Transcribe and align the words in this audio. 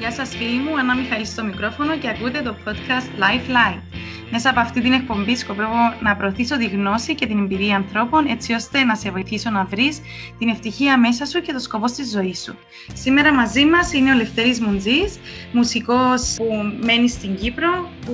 Γεια 0.00 0.12
σας 0.12 0.28
φίλοι 0.28 0.58
μου, 0.58 0.78
Ανά 0.78 0.96
Μιχαήλ 0.96 1.26
στο 1.26 1.44
μικρόφωνο 1.44 1.98
και 1.98 2.08
ακούτε 2.08 2.42
το 2.42 2.56
podcast 2.64 3.22
Life 3.22 3.50
Light. 3.50 3.80
Μέσα 4.30 4.50
από 4.50 4.60
αυτή 4.60 4.80
την 4.80 4.92
εκπομπή 4.92 5.36
σκοπεύω 5.36 5.94
να 6.00 6.16
προωθήσω 6.16 6.56
τη 6.56 6.66
γνώση 6.66 7.14
και 7.14 7.26
την 7.26 7.38
εμπειρία 7.38 7.76
ανθρώπων 7.76 8.26
έτσι 8.26 8.52
ώστε 8.52 8.84
να 8.84 8.94
σε 8.94 9.10
βοηθήσω 9.10 9.50
να 9.50 9.64
βρεις 9.64 10.00
την 10.38 10.48
ευτυχία 10.48 10.98
μέσα 10.98 11.24
σου 11.24 11.40
και 11.40 11.52
το 11.52 11.58
σκοπό 11.58 11.88
στη 11.88 12.04
ζωή 12.04 12.34
σου. 12.34 12.54
Σήμερα 12.92 13.34
μαζί 13.34 13.64
μας 13.64 13.92
είναι 13.92 14.10
ο 14.12 14.14
Λευτέρης 14.14 14.60
Μουντζής, 14.60 15.18
μουσικός 15.52 16.34
που 16.36 16.46
μένει 16.80 17.08
στην 17.08 17.36
Κύπρο, 17.36 17.90
που 18.06 18.12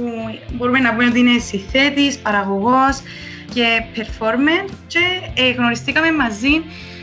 μπορούμε 0.52 0.78
να 0.78 0.90
πούμε 0.90 1.06
ότι 1.06 1.18
είναι 1.18 1.38
συνθέτης, 1.38 2.18
παραγωγός 2.18 3.02
και 3.54 3.84
performer 3.94 4.70
και 4.86 5.00
ε, 5.34 5.50
γνωριστήκαμε 5.50 6.12
μαζί 6.12 6.62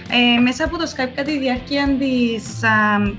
ε, 0.10 0.40
μέσα 0.40 0.66
από 0.66 0.78
το 0.78 0.84
Skype 0.84 1.12
κατά 1.16 1.24
τη 1.24 1.40
διάρκεια 1.40 1.98
της 2.00 2.60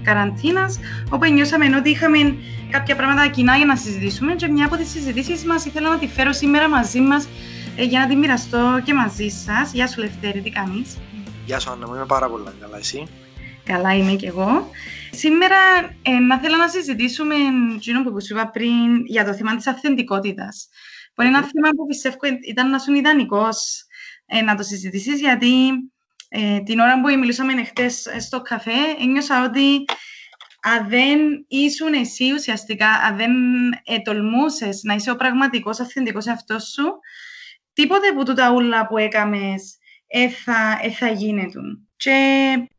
καραντίνας, 0.02 0.79
όπου 1.11 1.33
νιώσαμε 1.33 1.77
ότι 1.77 1.91
είχαμε 1.91 2.37
κάποια 2.70 2.97
πράγματα 2.97 3.29
κοινά 3.29 3.56
για 3.56 3.66
να 3.66 3.77
συζητήσουμε. 3.77 4.34
Και 4.34 4.48
μια 4.48 4.66
από 4.66 4.77
τις 4.77 4.91
συζητήσεις 4.91 5.45
μας 5.45 5.65
ήθελα 5.65 5.89
να 5.89 5.98
τη 5.98 6.06
φέρω 6.06 6.33
σήμερα 6.33 6.69
μαζί 6.69 7.01
μας 7.01 7.28
ε, 7.77 7.84
για 7.84 8.01
να 8.01 8.06
τη 8.06 8.16
μοιραστώ 8.16 8.80
και 8.84 8.95
μαζί 8.95 9.28
σας. 9.28 9.73
Γεια 9.73 9.87
σου, 9.87 10.01
Λευτέρη, 10.01 10.41
τι 10.41 10.51
κάνεις; 10.51 10.97
Γεια 11.45 11.59
σου, 11.59 11.70
Άννα, 11.70 11.87
μου 11.87 11.95
είμαι 11.95 12.06
πάρα 12.06 12.28
πολύ 12.28 12.45
καλά, 12.61 12.78
εσύ; 12.78 13.06
Καλά 13.64 13.97
είμαι 13.97 14.12
κι 14.12 14.27
εγώ. 14.27 14.70
Σήμερα 15.11 15.56
ε, 16.03 16.11
να 16.11 16.39
θέλω 16.39 16.56
να 16.56 16.69
συζητήσουμε, 16.69 17.34
Τζίνο 17.78 18.03
που 18.03 18.23
σου 18.23 18.34
είπα 18.34 18.51
πριν, 18.51 19.06
για 19.06 19.25
το 19.25 19.34
θέμα 19.34 19.56
της 19.56 19.66
αυθεντικότητας. 19.66 20.69
Που 21.14 21.23
είναι 21.23 21.37
ένα 21.37 21.47
θέμα 21.53 21.69
που 21.77 21.87
πιστεύω 21.87 22.16
ήταν 22.48 22.70
να 22.70 22.78
σου 22.78 22.95
ιδανικός 22.95 23.84
ε, 24.27 24.42
να 24.42 24.55
το 24.55 24.62
συζητήσεις, 24.62 25.20
γιατί 25.20 25.48
ε, 26.37 26.61
την 26.61 26.79
ώρα 26.79 27.01
που 27.01 27.19
μιλούσαμε 27.19 27.64
χτες 27.64 28.06
στο 28.19 28.41
καφέ, 28.41 28.70
ένιωσα 29.00 29.45
ότι 29.45 29.84
αν 30.62 30.89
δεν 30.89 31.19
ήσουν 31.48 31.92
εσύ 31.92 32.33
ουσιαστικά, 32.33 32.89
αν 32.89 33.17
δεν 33.17 33.33
ε, 33.84 33.98
τολμούσες 34.05 34.83
να 34.83 34.94
είσαι 34.94 35.11
ο 35.11 35.17
πραγματικός 35.17 35.81
αυθεντικός 35.81 36.27
εαυτός 36.27 36.72
σου, 36.72 36.98
τίποτε 37.72 38.12
που 38.12 38.25
τούτα 38.25 38.53
ούλα 38.53 38.86
που 38.86 38.98
έκαμες 38.98 39.78
ε, 40.06 40.28
θα, 40.28 40.78
ε, 40.83 40.91
θα 40.91 41.09
γίνεται. 41.09 41.61
Και 41.97 42.17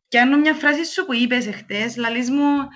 πιάνω 0.07 0.37
μια 0.37 0.53
φράση 0.53 0.85
σου 0.85 1.05
που 1.05 1.13
είπες 1.13 1.47
εχθέ, 1.47 1.93
λαλή 1.97 2.31
μου, 2.31 2.67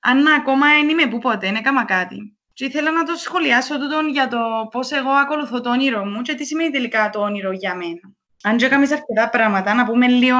αν 0.00 0.26
ακόμα 0.26 0.66
δεν 0.66 0.88
είμαι 0.88 1.06
που 1.06 1.18
ποτέ, 1.18 1.46
δεν 1.46 1.54
έκανα 1.54 1.84
κάτι. 1.84 2.36
Και 2.52 2.64
ήθελα 2.64 2.90
να 2.90 3.02
το 3.02 3.14
σχολιάσω 3.14 3.78
τούτον 3.78 4.08
για 4.08 4.28
το 4.28 4.38
πώς 4.70 4.90
εγώ 4.90 5.10
ακολουθώ 5.10 5.60
το 5.60 5.70
όνειρο 5.70 6.04
μου 6.04 6.22
και 6.22 6.34
τι 6.34 6.44
σημαίνει 6.44 6.70
τελικά 6.70 7.10
το 7.10 7.20
όνειρο 7.20 7.52
για 7.52 7.74
μένα 7.74 8.19
αν 8.42 8.56
και 8.56 8.64
έκαμες 8.64 8.90
αρκετά 8.90 9.30
πράγματα, 9.30 9.74
να 9.74 9.84
πούμε 9.84 10.08
λίγο, 10.08 10.36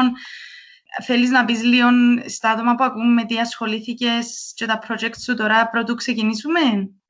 θέλεις 1.07 1.31
να 1.31 1.45
πεις 1.45 1.63
λίγο 1.63 1.89
στα 2.27 2.51
άτομα 2.51 2.75
που 2.75 2.85
ακούμε 2.85 3.25
τι 3.25 3.39
ασχολήθηκες 3.39 4.53
και 4.55 4.67
τα 4.67 4.79
project 4.89 5.19
σου 5.23 5.35
τώρα 5.35 5.69
πρώτου 5.71 5.95
ξεκινήσουμε; 5.95 6.61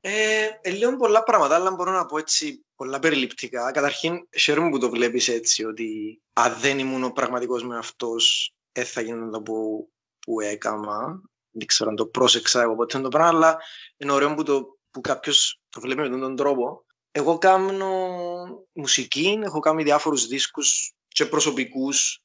Ε, 0.00 0.46
ε, 0.60 0.70
λίγο 0.70 0.96
πολλά 0.96 1.22
πράγματα, 1.22 1.54
αλλά 1.54 1.70
μπορώ 1.70 1.92
να 1.92 2.06
πω 2.06 2.18
έτσι 2.18 2.64
πολλά 2.74 2.98
περιληπτικά. 2.98 3.70
Καταρχήν, 3.70 4.28
χαίρομαι 4.38 4.70
που 4.70 4.78
το 4.78 4.90
βλέπεις 4.90 5.28
έτσι, 5.28 5.64
ότι 5.64 6.20
αν 6.32 6.56
δεν 6.60 6.78
ήμουν 6.78 7.04
ο 7.04 7.10
πραγματικός 7.10 7.64
με 7.64 7.78
αυτός, 7.78 8.54
δεν 8.72 8.84
θα 8.84 9.00
γίνουν 9.00 9.30
το 9.30 9.42
που, 9.42 9.88
που 10.20 10.40
έκανα. 10.40 11.20
Δεν 11.52 11.66
ξέρω 11.66 11.90
αν 11.90 11.96
το 11.96 12.06
πρόσεξα 12.06 12.62
εγώ 12.62 12.74
ποτέ 12.74 13.00
το 13.00 13.08
πράγμα, 13.08 13.28
αλλά 13.28 13.58
είναι 13.96 14.12
ωραίο 14.12 14.34
που, 14.34 14.42
το, 14.42 14.78
που 14.90 15.00
κάποιος 15.00 15.60
το 15.68 15.80
βλέπει 15.80 16.00
με 16.00 16.18
τον 16.18 16.36
τρόπο. 16.36 16.84
Εγώ 17.12 17.38
κάνω 17.38 17.88
μουσική, 18.72 19.38
έχω 19.42 19.60
κάνει 19.60 19.82
διάφορους 19.82 20.26
δίσκους 20.26 20.94
και 21.08 21.26
προσωπικούς 21.26 22.22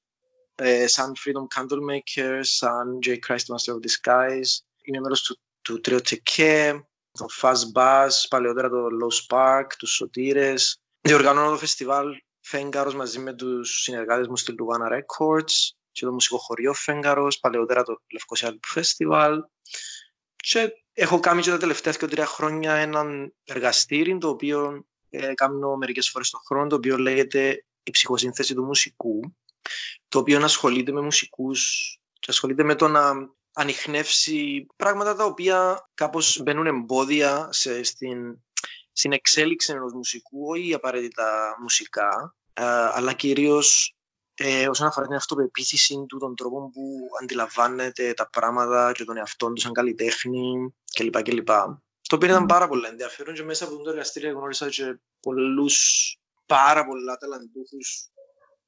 ε, 0.56 0.88
σαν 0.88 1.14
Freedom 1.16 1.60
Candlemaker, 1.60 2.40
σαν 2.42 3.00
J. 3.06 3.10
Christ 3.10 3.36
Master 3.36 3.74
of 3.74 3.80
Disguise. 3.80 4.50
Είμαι 4.82 5.00
μέλος 5.00 5.22
του, 5.22 5.40
του 5.62 5.82
Trio 5.86 6.00
Teke, 6.10 6.80
το 7.12 7.26
Fast 7.42 7.72
Bass, 7.74 8.10
παλαιότερα 8.30 8.70
το 8.70 8.88
Low 9.02 9.14
Spark, 9.28 9.68
τους 9.78 9.92
Σωτήρες. 9.92 10.80
Διοργανώνω 11.02 11.50
το 11.50 11.58
φεστιβάλ 11.58 12.24
Φέγγαρος 12.40 12.96
μαζί 12.96 13.20
με 13.20 13.34
τους 13.34 13.82
συνεργάτες 13.82 14.28
μου 14.28 14.38
στη 14.38 14.56
Lugana 14.60 14.94
Records 14.94 15.54
και 15.92 16.06
το 16.06 16.12
μουσικό 16.12 16.38
χωριό 16.38 16.74
Φέγγαρος, 16.74 17.40
παλαιότερα 17.40 17.84
το 17.84 18.02
Λευκοσία 18.12 18.60
Festival. 18.76 19.38
Και 20.36 20.72
Έχω 20.98 21.20
κάνει 21.20 21.42
και 21.42 21.50
τα 21.50 21.58
τελευταία 21.58 21.94
και 21.94 22.08
τρία 22.08 22.26
χρόνια 22.26 22.74
έναν 22.74 23.34
εργαστήρι 23.44 24.18
το 24.18 24.30
οποίο 24.30 24.86
ε, 25.10 25.34
κάνω 25.34 25.76
μερικές 25.76 26.10
φορές 26.10 26.30
τον 26.30 26.42
χρόνο, 26.46 26.68
το 26.68 26.76
οποίο 26.76 26.98
λέγεται 26.98 27.66
η 27.84 27.92
ψυχοσύνθεση 27.92 28.54
του 28.56 28.64
μουσικού, 28.64 29.36
το 30.08 30.20
οποίο 30.20 30.44
ασχολείται 30.44 30.92
με 30.92 31.02
μουσικούς 31.02 31.92
και 32.20 32.32
ασχολείται 32.32 32.64
με 32.64 32.76
το 32.76 32.88
να 32.88 33.14
ανοιχνεύσει 33.54 34.66
πράγματα 34.76 35.16
τα 35.16 35.26
οποία 35.26 35.90
κάπως 35.94 36.42
μπαίνουν 36.44 36.66
εμπόδια 36.66 37.48
σε, 37.52 37.84
στην, 37.84 38.44
στην 38.92 39.12
εξέλιξη 39.12 39.72
ενός 39.72 39.94
μουσικού, 39.94 40.50
όχι 40.50 40.74
απαραίτητα 40.74 41.58
μουσικά, 41.62 42.36
ε, 42.54 42.64
αλλά 42.66 43.14
κυρίως 43.14 43.95
ε, 44.38 44.68
όσον 44.68 44.88
αφορά 44.88 45.08
την 45.08 45.16
αυτοπεποίθηση 45.16 46.06
του, 46.08 46.18
τον 46.18 46.36
τρόπο 46.36 46.70
που 46.74 47.00
αντιλαμβάνεται 47.22 48.14
τα 48.14 48.30
πράγματα 48.30 48.92
και 48.92 49.04
τον 49.04 49.18
εαυτό 49.18 49.54
του 49.54 49.62
σαν 49.62 49.72
καλλιτέχνη 49.74 50.74
κλπ. 50.94 51.22
κλπ. 51.22 51.50
Το 52.08 52.16
οποίο 52.16 52.30
ήταν 52.30 52.46
πάρα 52.46 52.68
πολύ 52.68 52.86
ενδιαφέρον 52.86 53.36
και 53.36 53.44
μέσα 53.44 53.66
από 53.66 53.78
το 53.78 53.90
εργαστήριο 53.90 54.32
γνώρισα 54.32 54.70
και 54.70 55.00
πολλούς 55.20 56.18
πάρα 56.46 56.86
πολλά 56.86 57.18
ταλαντούχους 57.18 58.10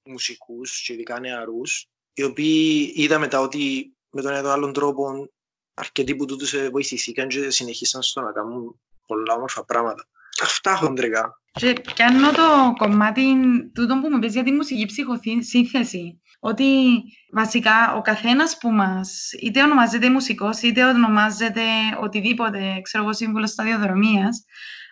μουσικούς 0.04 0.82
και 0.82 0.94
ειδικά 0.94 1.20
νεαρούς, 1.20 1.88
οι 2.14 2.24
οποίοι 2.24 2.92
είδα 2.96 3.20
μετά 3.20 3.40
ότι 3.40 3.94
με 4.10 4.22
τον 4.22 4.34
ένα 4.34 4.52
άλλον 4.52 4.74
τρόπο 4.74 5.30
αρκετοί 5.74 6.16
που 6.16 6.26
τούτους 6.26 6.56
βοηθηθήκαν 6.72 7.28
και 7.28 7.50
συνεχίσαν 7.50 8.02
στο 8.02 8.22
να 8.22 8.32
κάνουν 8.32 8.82
πολλά 9.06 9.34
όμορφα 9.34 9.66
πράγματα. 9.66 10.08
Αυτά 10.42 10.76
χοντρικά. 10.76 11.42
Και 11.52 11.74
πιάνω 11.96 12.32
το 12.32 12.74
κομμάτι 12.78 13.36
τούτο 13.74 14.00
που 14.00 14.10
μου 14.10 14.20
πες 14.20 14.34
για 14.34 14.44
τη 14.44 14.52
μουσική 14.52 14.86
ψυχοσύνθεση. 14.86 16.22
Ότι 16.40 17.02
βασικά 17.34 17.94
ο 17.96 18.02
καθένας 18.02 18.58
που 18.58 18.72
μας, 18.72 19.30
είτε 19.42 19.64
ονομάζεται 19.64 20.10
μουσικός, 20.10 20.62
είτε 20.62 20.86
ονομάζεται 20.86 21.64
οτιδήποτε, 22.02 22.80
ξέρω 22.82 23.04
εγώ, 23.04 23.14
σύμβουλος 23.14 23.50
σταδιοδρομίας, 23.50 24.44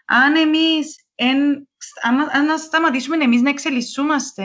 αν 0.05 0.35
εμείς 0.35 0.95
αν, 2.01 2.19
αν 2.19 2.59
σταματήσουμε 2.59 3.23
εμείς 3.23 3.41
να 3.41 3.49
εξελισσούμαστε, 3.49 4.43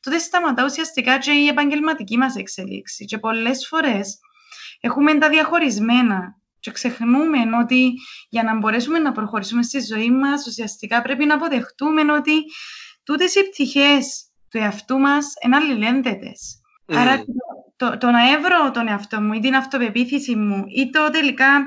τότε 0.00 0.18
σταματά 0.18 0.64
ουσιαστικά 0.64 1.18
και 1.18 1.32
η 1.32 1.46
επαγγελματική 1.46 2.16
μας 2.16 2.36
εξέλιξη. 2.36 3.04
Και 3.04 3.18
πολλές 3.18 3.66
φορές 3.66 4.18
έχουμε 4.80 5.18
τα 5.18 5.28
διαχωρισμένα 5.28 6.37
και 6.60 6.70
ξεχνούμε 6.70 7.38
ότι 7.60 7.92
για 8.28 8.42
να 8.42 8.58
μπορέσουμε 8.58 8.98
να 8.98 9.12
προχωρήσουμε 9.12 9.62
στη 9.62 9.80
ζωή 9.80 10.10
μας, 10.10 10.46
ουσιαστικά 10.46 11.02
πρέπει 11.02 11.24
να 11.24 11.34
αποδεχτούμε 11.34 12.12
ότι 12.12 12.44
τούτες 13.02 13.34
οι 13.34 13.48
πτυχές 13.48 14.28
του 14.48 14.58
εαυτού 14.58 14.98
μας 14.98 15.26
είναι 15.44 15.56
αλληλένδετε. 15.56 16.32
Mm. 16.86 16.94
Άρα 16.96 17.24
το, 17.76 17.98
το, 17.98 18.10
να 18.10 18.32
έβρω 18.32 18.70
τον 18.70 18.88
εαυτό 18.88 19.20
μου 19.20 19.32
ή 19.32 19.40
την 19.40 19.54
αυτοπεποίθηση 19.54 20.36
μου 20.36 20.64
ή 20.66 20.90
το 20.90 21.10
τελικά 21.10 21.66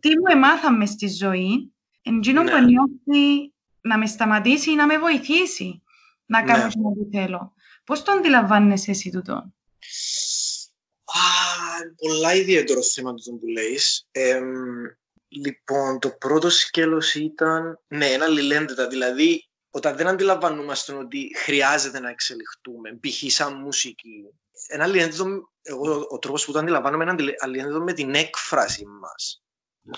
τι 0.00 0.08
μου 0.08 0.24
εμάθαμε 0.32 0.86
στη 0.86 1.08
ζωή, 1.08 1.72
εντζήνω 2.02 2.42
ναι. 2.42 2.50
που 2.50 2.56
νιώθει 2.58 3.52
να 3.80 3.98
με 3.98 4.06
σταματήσει 4.06 4.70
ή 4.70 4.74
να 4.74 4.86
με 4.86 4.98
βοηθήσει 4.98 5.82
να 6.26 6.42
κάνω 6.42 6.62
ναι. 6.62 6.68
ό,τι 6.68 7.18
θέλω. 7.18 7.52
Πώς 7.84 8.02
το 8.02 8.12
αντιλαμβάνεσαι 8.12 8.90
εσύ 8.90 9.10
τούτο; 9.10 9.52
Πολλά 11.96 12.34
ιδιαίτερο 12.34 12.82
θέμα 12.82 13.14
το 13.14 13.32
που 13.40 13.46
λέει. 13.46 13.78
λοιπόν, 15.28 15.98
το 15.98 16.10
πρώτο 16.10 16.50
σκέλος 16.50 17.14
ήταν, 17.14 17.80
ναι, 17.88 18.06
ένα 18.06 18.24
αλληλένδετα, 18.24 18.86
δηλαδή 18.88 19.48
όταν 19.70 19.96
δεν 19.96 20.06
αντιλαμβανόμαστε 20.06 20.94
ότι 20.94 21.36
χρειάζεται 21.36 22.00
να 22.00 22.10
εξελιχτούμε, 22.10 22.98
π.χ. 23.00 23.32
σαν 23.32 23.54
μουσική, 23.54 24.24
ένα 24.66 24.84
αλληλένδετο, 24.84 25.50
εγώ 25.62 26.06
ο 26.08 26.18
τρόπος 26.18 26.44
που 26.44 26.52
το 26.52 26.58
αντιλαμβάνομαι 26.58 27.04
είναι 27.04 27.34
αλληλένδετο 27.38 27.80
με 27.80 27.92
την 27.92 28.14
έκφραση 28.14 28.84
μας. 28.86 29.42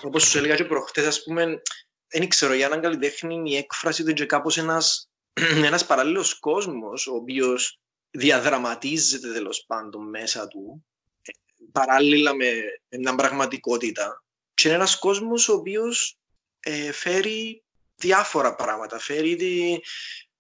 Όπως 0.03 0.23
σου 0.23 0.39
έλεγα 0.39 0.55
και 0.55 0.65
προχτές, 0.65 1.07
ας 1.07 1.23
πούμε, 1.23 1.63
δεν 2.07 2.29
ξέρω, 2.29 2.55
για 2.55 2.67
έναν 2.67 2.81
καλλιτέχνη 2.81 3.51
η 3.51 3.57
έκφραση 3.57 4.05
του 4.05 4.11
είναι 4.11 4.27
κάπως 4.27 4.59
ένας, 4.59 5.11
ένας 5.71 5.87
παράλληλος 5.87 6.39
κόσμος, 6.39 7.07
ο 7.07 7.15
οποίος 7.15 7.81
διαδραματίζεται 8.11 9.33
τέλος 9.33 9.65
πάντων 9.67 10.09
μέσα 10.09 10.49
του 10.49 10.85
παράλληλα 11.75 12.35
με 12.35 12.53
μια 12.99 13.15
πραγματικότητα 13.15 14.25
και 14.55 14.69
είναι 14.69 14.77
ένας 14.77 14.99
κόσμος 14.99 15.49
ο 15.49 15.53
οποίος 15.53 16.19
ε, 16.61 16.93
φέρει 16.93 17.63
διάφορα 17.95 18.55
πράγματα, 18.55 18.99
φέρει 18.99 19.37
τη, 19.37 19.79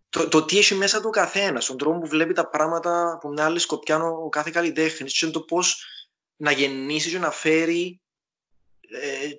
το, 0.08 0.28
το 0.28 0.44
τι 0.44 0.58
έχει 0.58 0.74
μέσα 0.74 1.00
του 1.00 1.10
καθένας, 1.10 1.66
τον 1.66 1.78
τρόπο 1.78 1.98
που 1.98 2.06
βλέπει 2.06 2.32
τα 2.32 2.48
πράγματα 2.48 3.12
από 3.12 3.28
μια 3.28 3.44
άλλη 3.44 3.58
σκοπιά 3.58 4.02
ο 4.02 4.28
κάθε 4.28 4.50
καλλιτέχνης, 4.50 5.18
και 5.18 5.26
το 5.26 5.40
πώς 5.40 5.84
να 6.36 6.50
γεννήσει 6.50 7.10
και 7.10 7.18
να 7.18 7.30
φέρει 7.30 8.00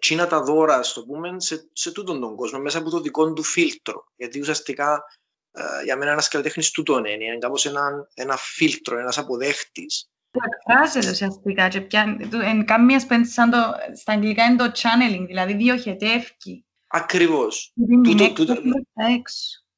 ε, 0.09 0.15
να 0.15 0.27
τα 0.27 0.41
δώρα, 0.41 0.83
στο 0.83 1.03
πούμε, 1.05 1.39
σε, 1.39 1.69
σε 1.73 1.91
τούτον 1.91 2.19
τον 2.19 2.35
κόσμο, 2.35 2.59
μέσα 2.59 2.77
από 2.77 2.89
το 2.89 2.99
δικό 2.99 3.33
του 3.33 3.43
φίλτρο. 3.43 4.11
Γιατί 4.15 4.39
ουσιαστικά 4.39 5.03
ε, 5.51 5.83
για 5.83 5.97
μένα 5.97 6.11
ένας 6.11 6.27
καλλιτέχνης 6.27 6.71
τούτον 6.71 7.05
είναι, 7.05 7.23
είναι 7.23 7.37
κάπως 7.37 7.65
ένα, 7.65 8.07
ένα 8.13 8.37
φίλτρο, 8.37 8.99
ένας 8.99 9.17
αποδέχτης 9.17 10.09
εκφράζεται 10.45 11.11
ουσιαστικά 11.11 11.67
και 11.67 11.81
πιάνει, 11.81 12.63
καμία 12.65 12.99
σπέντ 12.99 13.25
σαν 13.25 13.49
το, 13.49 13.57
στα 13.95 14.13
αγγλικά 14.13 14.45
είναι 14.45 14.55
το 14.55 14.71
channeling, 14.75 15.25
δηλαδή 15.27 15.53
διοχετεύει. 15.53 16.65
Ακριβώς. 16.87 17.73
Τούτο, 18.03 18.33
τούτο, 18.33 18.55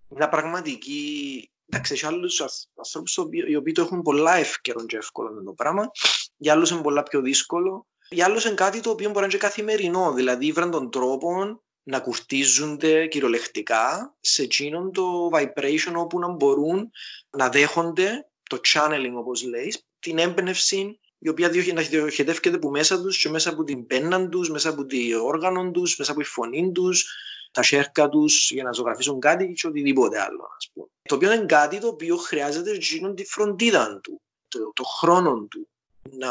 μια 0.09 0.29
πραγματική... 0.29 1.51
Εντάξει, 1.69 1.93
έχει 1.93 2.05
άλλους 2.05 2.41
ανθρώπους 2.75 3.19
οι 3.47 3.55
οποίοι 3.55 3.73
το 3.73 3.81
έχουν 3.81 4.01
πολλά 4.01 4.35
εύκαιρο 4.35 4.85
και 4.85 4.97
εύκολο 4.97 5.31
με 5.31 5.43
το 5.43 5.51
πράγμα. 5.51 5.91
Για 6.37 6.53
άλλους 6.53 6.69
είναι 6.69 6.81
πολλά 6.81 7.03
πιο 7.03 7.21
δύσκολο. 7.21 7.87
Για 8.09 8.25
άλλους 8.25 8.45
είναι 8.45 8.53
κάτι 8.53 8.79
το 8.79 8.89
οποίο 8.89 9.07
μπορεί 9.07 9.19
να 9.19 9.25
είναι 9.25 9.33
και 9.33 9.37
καθημερινό. 9.37 10.13
Δηλαδή, 10.13 10.51
βραν 10.51 10.71
τον 10.71 10.91
τρόπο 10.91 11.61
να 11.83 11.99
κουρτίζονται 11.99 13.07
κυριολεκτικά 13.07 14.15
σε 14.19 14.43
εκείνον 14.43 14.91
το 14.91 15.29
vibration 15.33 15.93
όπου 15.95 16.19
να 16.19 16.27
μπορούν 16.27 16.91
να 17.29 17.49
δέχονται 17.49 18.29
το 18.49 18.59
channeling 18.73 19.13
όπως 19.13 19.43
λέει, 19.43 19.73
την 19.99 20.17
έμπνευση 20.17 20.99
η 21.19 21.29
οποία 21.29 21.51
να 21.73 21.81
διοχετεύεται 21.81 22.55
από 22.55 22.69
μέσα 22.69 23.01
τους 23.01 23.17
και 23.17 23.29
μέσα 23.29 23.49
από 23.49 23.63
την 23.63 23.87
πένα 23.87 24.29
τους, 24.29 24.49
μέσα 24.49 24.69
από 24.69 24.85
την 24.85 25.15
όργανο 25.15 25.71
τους, 25.71 25.97
μέσα 25.97 26.11
από 26.11 26.21
τη 26.21 26.27
φωνή 26.27 26.71
τους, 26.71 27.05
τα 27.51 27.63
σέρκα 27.63 28.09
τους 28.09 28.51
για 28.51 28.63
να 28.63 28.71
ζωγραφίσουν 28.71 29.19
κάτι 29.19 29.53
και 29.53 29.67
οτιδήποτε 29.67 30.21
άλλο. 30.21 30.47
Ας 30.57 30.69
πούμε. 30.73 30.87
Το 31.01 31.15
οποίο 31.15 31.33
είναι 31.33 31.45
κάτι 31.45 31.79
το 31.79 31.87
οποίο 31.87 32.17
χρειάζεται 32.17 32.71
εκείνον 32.71 33.15
τη 33.15 33.25
φροντίδα 33.25 33.99
του, 34.03 34.21
το, 34.47 34.71
το 34.73 34.83
χρόνο 34.83 35.47
του. 35.49 35.67
Να, 36.11 36.29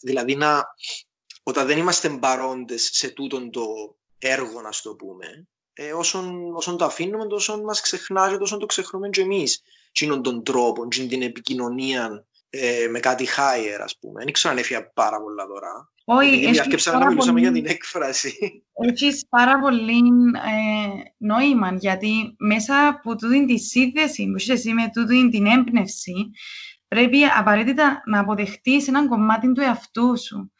δηλαδή 0.00 0.36
να, 0.36 0.66
όταν 1.42 1.66
δεν 1.66 1.78
είμαστε 1.78 2.08
παρόντες 2.08 2.90
σε 2.92 3.08
τούτον 3.08 3.50
το 3.50 3.64
έργο, 4.18 4.60
να 4.60 4.70
το 4.82 4.94
πούμε, 4.94 5.48
ε, 5.72 5.92
όσον, 5.92 6.54
όσον 6.54 6.76
το 6.76 6.84
αφήνουμε, 6.84 7.26
τόσο 7.26 7.62
μας 7.62 7.80
ξεχνάει, 7.80 8.38
τόσο 8.38 8.56
το 8.56 8.66
ξεχνούμε 8.66 9.08
και 9.08 9.20
εμείς. 9.20 9.62
Εκείνον 9.88 10.22
τον 10.22 10.44
τρόπο, 10.44 10.88
την 10.88 11.22
επικοινωνία 11.22 12.26
ε, 12.50 12.86
με 12.90 13.00
κάτι 13.00 13.26
higher, 13.36 13.80
ας 13.82 13.98
πούμε. 13.98 14.24
Δεν 14.24 14.32
ξέρω 14.32 14.52
αν 14.52 14.58
έφυγα 14.58 14.90
πάρα 14.90 15.20
πολλά 15.20 15.46
τώρα. 15.46 15.92
Όχι, 16.04 16.44
έχεις 16.44 16.86
να 16.86 17.06
μιλούσαμε 17.06 17.40
για 17.40 17.52
την 17.52 17.66
έκφραση. 17.66 18.64
Έχεις 18.72 19.26
πάρα 19.28 19.58
πολύ 19.58 20.02
ε, 20.34 21.02
νόημα, 21.18 21.76
γιατί 21.78 22.34
μέσα 22.38 22.86
από 22.86 23.16
τούτη 23.16 23.46
τη 23.46 23.58
σύνδεση 23.58 24.26
που 24.26 24.36
είσαι 24.36 24.52
εσύ 24.52 24.72
με 24.72 24.90
τούτη 24.92 25.28
την 25.28 25.46
έμπνευση, 25.46 26.30
πρέπει 26.88 27.24
απαραίτητα 27.24 28.02
να 28.06 28.20
αποδεχτείς 28.20 28.88
έναν 28.88 29.08
κομμάτι 29.08 29.52
του 29.52 29.60
εαυτού 29.60 30.18
σου 30.18 30.52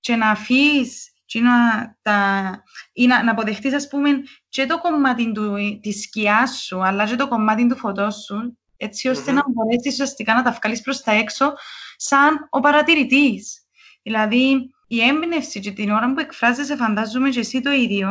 και 0.00 0.16
να 0.16 0.30
αφήσεις 0.30 1.12
και 1.24 1.40
να, 1.40 1.52
τα, 2.02 2.62
ή 2.92 3.06
να, 3.06 3.22
να 3.22 3.30
αποδεχτείς, 3.30 3.74
ας 3.74 3.88
πούμε, 3.88 4.10
και 4.48 4.66
το 4.66 4.80
κομμάτι 4.80 5.32
του, 5.32 5.56
της 5.80 6.02
σκιάς 6.02 6.62
σου, 6.62 6.84
αλλά 6.84 7.06
και 7.06 7.16
το 7.16 7.28
κομμάτι 7.28 7.66
του 7.66 7.76
φωτός 7.76 8.14
σου, 8.24 8.58
έτσι 8.78 9.08
ώστε 9.08 9.30
mm-hmm. 9.30 9.34
να 9.34 9.42
μπορέσεις 9.48 9.92
ουσιαστικά 9.92 10.34
να 10.34 10.42
τα 10.42 10.50
βγάλεις 10.50 10.80
προς 10.80 11.00
τα 11.00 11.12
έξω 11.12 11.54
σαν 11.96 12.46
ο 12.50 12.60
παρατηρητής. 12.60 13.62
Δηλαδή, 14.02 14.74
η 14.86 15.00
έμπνευση 15.00 15.60
και 15.60 15.72
την 15.72 15.90
ώρα 15.90 16.12
που 16.12 16.20
εκφράζεσαι, 16.20 16.76
φαντάζομαι 16.76 17.28
και 17.28 17.40
εσύ 17.40 17.60
το 17.60 17.70
ίδιο, 17.70 18.08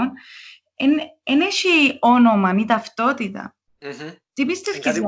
δεν 1.24 1.42
έχει 1.42 1.98
όνομα 2.00 2.56
ή 2.60 2.66
ταυτότητα. 2.66 3.56
Mm-hmm. 3.80 4.16
Τι 4.34 4.46
πιστεύεις 4.46 4.80
για 4.82 4.92
αυτό; 4.92 5.02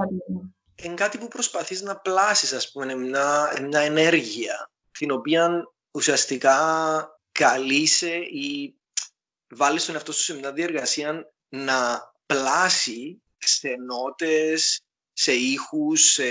Είναι 0.75 0.93
κάτι 0.93 1.17
που 1.17 1.27
προσπαθείς 1.27 1.81
να 1.81 1.97
πλάσεις, 1.97 2.53
ας 2.53 2.71
πούμε, 2.71 2.95
μια, 2.95 3.57
μια 3.61 3.79
ενέργεια, 3.79 4.69
την 4.91 5.11
οποία 5.11 5.71
ουσιαστικά 5.91 6.57
καλείσαι 7.31 8.15
ή 8.15 8.75
βάλεις 9.49 9.85
τον 9.85 9.95
εαυτό 9.95 10.11
σου 10.11 10.23
σε 10.23 10.35
μια 10.35 10.51
διεργασία 10.51 11.31
να 11.49 12.11
πλάσει 12.25 13.21
σε 13.37 13.75
νότες, 13.85 14.81
σε 15.21 15.33
ήχους, 15.33 16.11
σε 16.11 16.23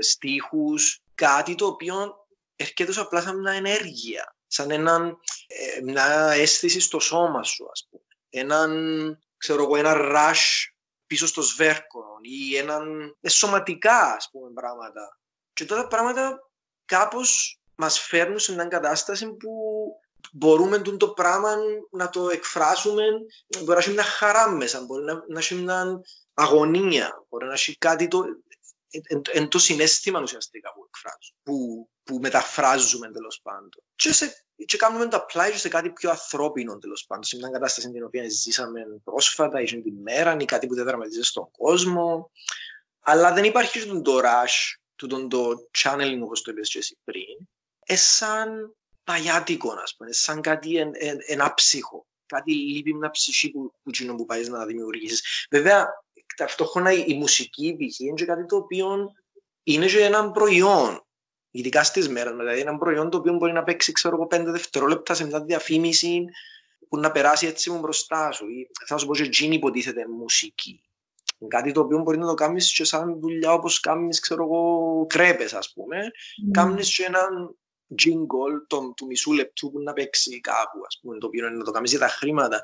στίχους, 0.00 1.00
κάτι 1.14 1.54
το 1.54 1.66
οποίο 1.66 2.26
έρχεται 2.56 3.00
απλά 3.00 3.20
σαν 3.20 3.40
μια 3.40 3.52
ενέργεια, 3.52 4.36
σαν 4.46 4.70
έναν, 4.70 5.18
ε, 5.46 5.80
μια 5.82 6.30
αίσθηση 6.30 6.80
στο 6.80 6.98
σώμα 6.98 7.42
σου, 7.42 7.68
ας 7.70 7.88
πούμε. 7.90 8.02
Έναν, 8.30 8.70
ξέρω 9.36 9.62
εγώ, 9.62 9.76
ένα 9.76 9.94
rush 9.96 10.72
πίσω 11.06 11.26
στο 11.26 11.42
σβέρκο 11.42 12.04
ή 12.20 12.56
έναν 12.56 13.16
ε, 13.20 13.28
σωματικά, 13.28 14.14
ας 14.14 14.28
πούμε, 14.32 14.50
πράγματα. 14.54 15.18
Και 15.52 15.64
τώρα 15.64 15.86
πράγματα 15.86 16.50
κάπως 16.84 17.60
μας 17.74 17.98
φέρνουν 17.98 18.38
σε 18.38 18.54
μια 18.54 18.64
κατάσταση 18.64 19.26
που 19.26 19.50
μπορούμε 20.32 20.78
το 20.78 21.08
πράγμα 21.08 21.54
να 21.90 22.08
το 22.08 22.28
εκφράσουμε, 22.28 23.02
μπορεί 23.58 23.68
να 23.68 23.78
έχει 23.78 23.90
μια 23.90 24.02
χαρά 24.02 24.50
μέσα, 24.50 24.84
μπορεί 24.84 25.04
να, 25.04 25.24
να 25.28 25.38
έχει 25.38 25.54
μια 25.54 26.00
αγωνία, 26.36 27.26
μπορεί 27.28 27.46
να 27.46 27.52
έχει 27.52 27.76
κάτι 27.78 28.08
το, 28.08 28.24
εν, 29.32 29.48
το 29.48 29.58
συνέστημα 29.58 30.20
ουσιαστικά 30.20 30.72
που 30.72 30.84
εκφράζουμε, 30.86 31.38
που, 31.42 31.88
που 32.02 32.18
μεταφράζουμε 32.18 33.10
τέλος 33.10 33.40
πάντων. 33.42 33.70
Και, 33.94 34.12
σε, 34.12 34.46
και 34.64 34.76
κάνουμε 34.76 35.06
το 35.06 35.16
απλά 35.16 35.56
σε 35.56 35.68
κάτι 35.68 35.90
πιο 35.90 36.10
ανθρώπινο 36.10 36.78
τέλος 36.78 37.04
πάντων, 37.06 37.24
σε 37.24 37.36
μια 37.36 37.48
κατάσταση 37.48 37.90
την 37.90 38.04
οποία 38.04 38.28
ζήσαμε 38.28 39.00
πρόσφατα 39.04 39.60
ή 39.60 39.64
την 39.64 39.94
μέρα 40.02 40.36
ή 40.40 40.44
κάτι 40.44 40.66
που 40.66 40.74
δεν 40.74 40.84
δραματίζει 40.84 41.22
στον 41.22 41.50
κόσμο. 41.50 42.30
Αλλά 43.00 43.32
δεν 43.32 43.44
υπάρχει 43.44 43.86
τον 43.86 44.02
το 44.02 44.18
rush, 44.18 44.78
τον 44.96 45.28
το 45.28 45.68
channeling 45.78 46.20
όπως 46.22 46.42
το 46.42 46.50
είπες 46.50 46.70
και 46.70 46.78
εσύ 46.78 46.98
πριν. 47.04 47.48
Εσάν 47.86 48.76
παγιάτικο, 49.04 49.72
ας 49.72 49.96
πούμε, 49.96 50.12
σαν 50.12 50.40
κάτι 50.40 50.76
εν, 50.76 50.90
εν, 50.94 51.18
ένα 51.26 51.54
ψύχο. 51.54 52.06
Κάτι 52.26 52.52
λείπει 52.52 52.94
μια 52.94 53.10
ψυχή 53.10 53.50
που, 53.50 53.72
που, 53.82 54.14
που 54.16 54.24
πάεις 54.24 54.48
να 54.48 54.66
δημιουργήσεις. 54.66 55.46
Βέβαια, 55.50 55.88
ταυτόχρονα 56.36 56.92
η 56.92 57.14
μουσική 57.14 57.76
π.χ. 57.78 58.00
είναι 58.00 58.24
κάτι 58.24 58.46
το 58.46 58.56
οποίο 58.56 59.12
είναι 59.62 59.86
και 59.86 60.04
ένα 60.04 60.30
προϊόν. 60.30 61.00
Ειδικά 61.50 61.84
στις 61.84 62.08
μέρες, 62.08 62.34
δηλαδή 62.36 62.60
ένα 62.60 62.78
προϊόν 62.78 63.10
το 63.10 63.18
οποίο 63.18 63.32
μπορεί 63.32 63.52
να 63.52 63.62
παίξει 63.62 63.92
ξέρω, 63.92 64.26
5 64.30 64.42
δευτερόλεπτα 64.44 65.14
σε 65.14 65.26
μια 65.26 65.40
διαφήμιση 65.40 66.24
που 66.88 66.98
να 66.98 67.10
περάσει 67.10 67.46
έτσι 67.46 67.70
μου 67.70 67.78
μπροστά 67.78 68.32
σου. 68.32 68.48
Ή, 68.48 68.70
θα 68.86 68.96
σου 68.96 69.06
πω 69.06 69.14
και 69.14 69.28
τζιν 69.28 69.52
υποτίθεται 69.52 70.08
μουσική. 70.08 70.80
Κάτι 71.48 71.72
το 71.72 71.80
οποίο 71.80 71.98
μπορεί 71.98 72.18
να 72.18 72.26
το 72.26 72.34
κάνεις 72.34 72.72
και 72.72 72.84
σαν 72.84 73.20
δουλειά 73.20 73.52
όπως 73.52 73.80
κάνεις, 73.80 74.20
ξέρω 74.20 74.44
εγώ, 74.44 75.06
κρέπε, 75.06 75.56
ας 75.56 75.72
πούμε. 75.72 75.98
Mm. 76.00 76.50
Κάνεις 76.50 76.96
και 76.96 77.04
έναν 77.04 77.56
jingle 78.02 78.66
τον, 78.66 78.94
του 78.94 79.06
μισού 79.06 79.32
λεπτού 79.32 79.70
που 79.70 79.80
να 79.80 79.92
παίξει 79.92 80.40
κάπου, 80.40 80.78
ας 80.86 80.98
πούμε, 81.02 81.18
το 81.18 81.26
οποίο 81.26 81.46
είναι 81.46 81.56
να 81.56 81.64
το 81.64 81.70
κάνεις 81.70 81.90
για 81.90 81.98
τα 81.98 82.08
χρήματα. 82.08 82.62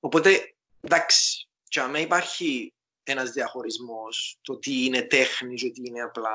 Οπότε, 0.00 0.54
εντάξει, 0.80 1.48
και 1.68 1.80
αν 1.80 1.94
υπάρχει 1.94 2.74
ένας 3.12 3.30
διαχωρισμός, 3.30 4.38
το 4.42 4.58
τι 4.58 4.84
είναι 4.84 5.02
τέχνη 5.02 5.54
και 5.54 5.70
τι 5.70 5.80
είναι 5.84 6.00
απλά 6.00 6.30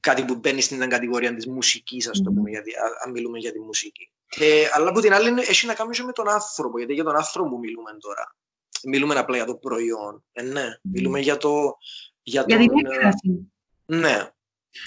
κάτι 0.00 0.24
που 0.24 0.34
μπαίνει 0.34 0.60
στην 0.60 0.88
κατηγορία 0.88 1.34
της 1.34 1.46
μουσικής, 1.46 2.08
ας 2.08 2.22
το 2.22 2.32
πούμε, 2.32 2.50
γιατί, 2.50 2.72
αν 3.04 3.10
μιλούμε 3.10 3.38
για 3.38 3.52
τη 3.52 3.60
μουσική. 3.60 4.10
Ε, 4.38 4.68
αλλά 4.72 4.88
από 4.88 5.00
την 5.00 5.12
άλλη 5.12 5.40
έχει 5.40 5.66
να 5.66 5.74
κάνει 5.74 5.98
με 6.04 6.12
τον 6.12 6.28
άνθρωπο, 6.28 6.78
γιατί 6.78 6.94
για 6.94 7.04
τον 7.04 7.16
άνθρωπο 7.16 7.48
που 7.48 7.58
μιλούμε 7.58 7.90
τώρα. 8.00 8.36
Μιλούμε 8.84 9.14
απλά 9.14 9.36
για 9.36 9.44
το 9.44 9.54
προϊόν. 9.54 10.24
Ε, 10.32 10.42
ναι, 10.42 10.64
μιλούμε 10.82 11.20
για 11.20 11.36
το. 11.36 11.76
Για, 12.22 12.44
για 12.46 12.58
τον, 12.58 12.66
την 12.66 12.86
έκφραση. 12.86 13.52
Ναι. 13.86 14.28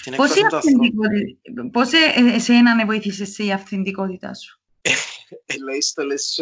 Την 0.02 0.16
Πώς, 0.16 0.34
η 0.34 0.40
αυθεντικότητα, 0.52 1.70
πώς 1.72 1.92
ε, 1.92 2.12
ε, 2.14 2.34
εσένα 2.34 2.74
να 2.74 2.86
βοήθησες 2.86 3.38
η 3.38 3.52
αυθεντικότητά 3.52 4.34
σου; 4.34 4.60
ε, 4.80 4.90
το 5.94 6.04
λες, 6.04 6.40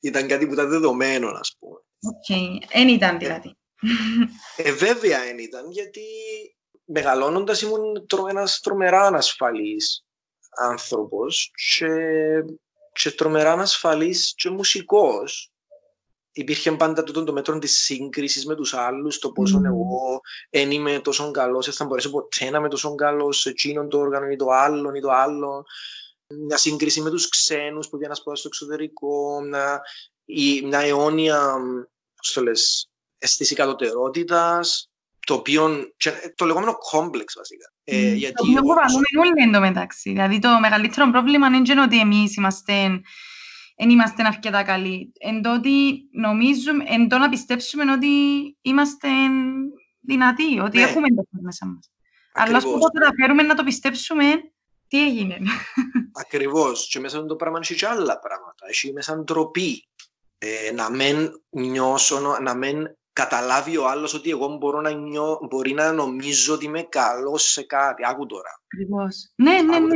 ήταν 0.00 0.28
κάτι 0.28 0.46
που 0.46 0.52
ήταν 0.52 0.68
δεδομένο, 0.68 1.28
ας 1.28 1.56
πούμε. 1.58 1.78
Οκ, 2.00 2.52
δεν 2.72 2.88
ήταν 2.88 3.18
δηλαδή. 3.18 3.56
Ε, 4.56 4.72
βέβαια 4.72 5.24
δεν 5.24 5.38
ήταν, 5.38 5.70
γιατί 5.70 6.02
μεγαλώνοντας 6.84 7.62
ήμουν 7.62 8.06
ένας 8.28 8.60
τρομερά 8.60 9.02
ανασφαλής 9.06 10.04
άνθρωπος 10.56 11.50
και, 11.76 11.88
και 12.92 13.10
τρομερά 13.10 13.52
ανασφαλής 13.52 14.34
και 14.36 14.50
μουσικός. 14.50 15.48
Υπήρχε 16.36 16.72
πάντα 16.72 17.02
τούτο 17.02 17.24
το 17.24 17.32
μέτρο 17.32 17.58
της 17.58 17.78
σύγκρισης 17.78 18.46
με 18.46 18.54
τους 18.54 18.74
άλλους, 18.74 19.18
το 19.18 19.32
πόσο 19.32 19.58
mm. 19.58 19.64
εγώ 19.64 20.20
δεν 20.50 20.70
είμαι 20.70 21.00
τόσο 21.00 21.30
καλός, 21.30 21.64
δεν 21.64 21.74
θα 21.74 21.84
μπορέσω 21.84 22.10
ποτέ 22.10 22.50
να 22.50 22.58
είμαι 22.58 22.68
τόσο 22.68 22.94
καλός 22.94 23.40
σε 23.40 23.48
εκείνον 23.48 23.88
το 23.88 23.98
όργανο 23.98 24.28
ή 24.30 24.36
το 24.36 24.46
άλλο 24.50 24.94
ή 24.94 25.00
το 25.00 25.10
άλλο. 25.10 25.64
Μια 26.26 26.56
σύγκριση 26.56 27.00
με 27.00 27.10
τους 27.10 27.28
ξένους 27.28 27.88
που 27.88 27.98
πήγαν 27.98 28.16
να 28.24 28.34
στο 28.34 28.48
εξωτερικό, 28.48 29.40
μια, 29.40 29.82
μια 30.64 30.78
αιώνια, 30.78 31.56
πώς 32.16 32.32
το 32.32 32.42
λες, 32.42 32.90
αίσθηση 33.18 33.54
κατωτερότητας, 33.54 34.90
το 35.26 35.34
οποίο, 35.34 35.92
το 36.34 36.44
λεγόμενο 36.44 36.76
κόμπλεξ 36.78 37.34
βασικά. 37.36 37.72
Ε, 37.84 38.12
mm. 38.12 38.16
γιατί 38.16 38.34
το 38.34 38.42
οποίο 38.42 38.62
προβάλλουμε 38.62 39.06
όλοι 39.20 39.42
εν 39.42 39.52
τω 39.52 39.60
μεταξύ. 39.60 40.10
Δηλαδή 40.10 40.38
το 40.38 40.60
μεγαλύτερο 40.60 41.10
πρόβλημα 41.10 41.46
είναι 41.46 41.62
και 41.62 41.80
ότι 41.80 42.00
εμείς 42.00 42.36
είμαστε 42.36 43.00
δεν 43.76 43.90
είμαστε 43.90 44.26
αρκετά 44.26 44.62
καλοί. 44.62 45.12
Εν 45.18 45.46
ότι 45.46 46.08
νομίζουμε, 46.12 46.84
εν 46.88 47.08
το 47.08 47.18
να 47.18 47.28
πιστέψουμε 47.28 47.92
ότι 47.92 48.08
είμαστε 48.62 49.08
δυνατοί, 50.00 50.60
ότι 50.60 50.78
ναι. 50.78 50.82
έχουμε 50.82 51.08
το 51.08 51.24
μέσα 51.30 51.66
μας. 51.66 51.90
Αλλά 52.32 52.56
όσο 52.56 52.78
το 52.78 52.86
καταφέρουμε 52.86 53.42
να 53.42 53.54
το 53.54 53.64
πιστέψουμε, 53.64 54.24
τι 54.88 55.04
έγινε. 55.04 55.36
Ακριβώς. 56.24 56.88
Και 56.88 57.00
μέσα 57.00 57.24
το 57.24 57.36
πράγμα 57.36 57.58
έχει 57.62 57.74
και 57.74 57.86
άλλα 57.86 58.18
πράγματα. 58.18 58.66
Έχει 58.68 58.92
μέσα 58.92 59.18
ντροπή. 59.18 59.88
Ε, 60.38 60.72
να 60.72 60.90
μην 60.90 61.30
νιώσω, 61.50 62.38
να 62.42 62.54
μην 62.54 62.96
καταλάβει 63.14 63.76
ο 63.76 63.88
άλλος 63.88 64.14
ότι 64.14 64.30
εγώ 64.30 64.56
μπορώ 64.56 64.80
να 64.80 64.90
νιώ, 64.90 65.38
μπορεί 65.50 65.72
να 65.72 65.92
νομίζω 65.92 66.54
ότι 66.54 66.64
είμαι 66.64 66.82
καλός 66.82 67.42
σε 67.42 67.62
κάτι. 67.62 68.02
Άκου 68.06 68.26
τώρα. 68.26 68.60
Ακριβώς. 68.64 69.32
Ναι, 69.34 69.62
ναι, 69.62 69.78
ναι. 69.78 69.94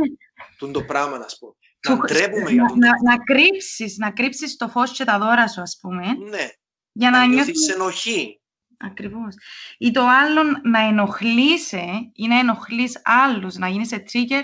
Τούν 0.57 0.71
το 0.71 0.83
πράγμα, 0.83 1.17
να 1.17 1.25
πούμε. 1.39 1.53
Να 1.87 2.05
ντρέπουμε 2.05 2.51
για 2.51 2.65
τον... 2.65 2.77
Να, 2.77 2.89
να, 3.03 3.17
κρύψεις, 3.23 3.97
να 3.97 4.11
κρύψεις 4.11 4.55
το 4.55 4.67
φως 4.67 4.91
και 4.91 5.03
τα 5.03 5.17
δώρα 5.17 5.47
σου, 5.47 5.61
ας 5.61 5.77
πούμε. 5.81 6.05
Ναι. 6.29 6.49
Για 6.91 7.09
να, 7.09 7.19
να 7.19 7.25
νιώθεις 7.25 7.69
ενοχή. 7.69 8.41
Ακριβώς. 8.77 9.35
Ή 9.77 9.91
το 9.91 10.01
άλλο 10.07 10.41
να 10.63 10.79
ενοχλείσαι 10.79 12.11
ή 12.13 12.27
να 12.27 12.39
ενοχλείς 12.39 13.01
άλλους, 13.03 13.55
να 13.55 13.67
γίνεις 13.67 13.87
σε 13.87 14.03
trigger, 14.11 14.43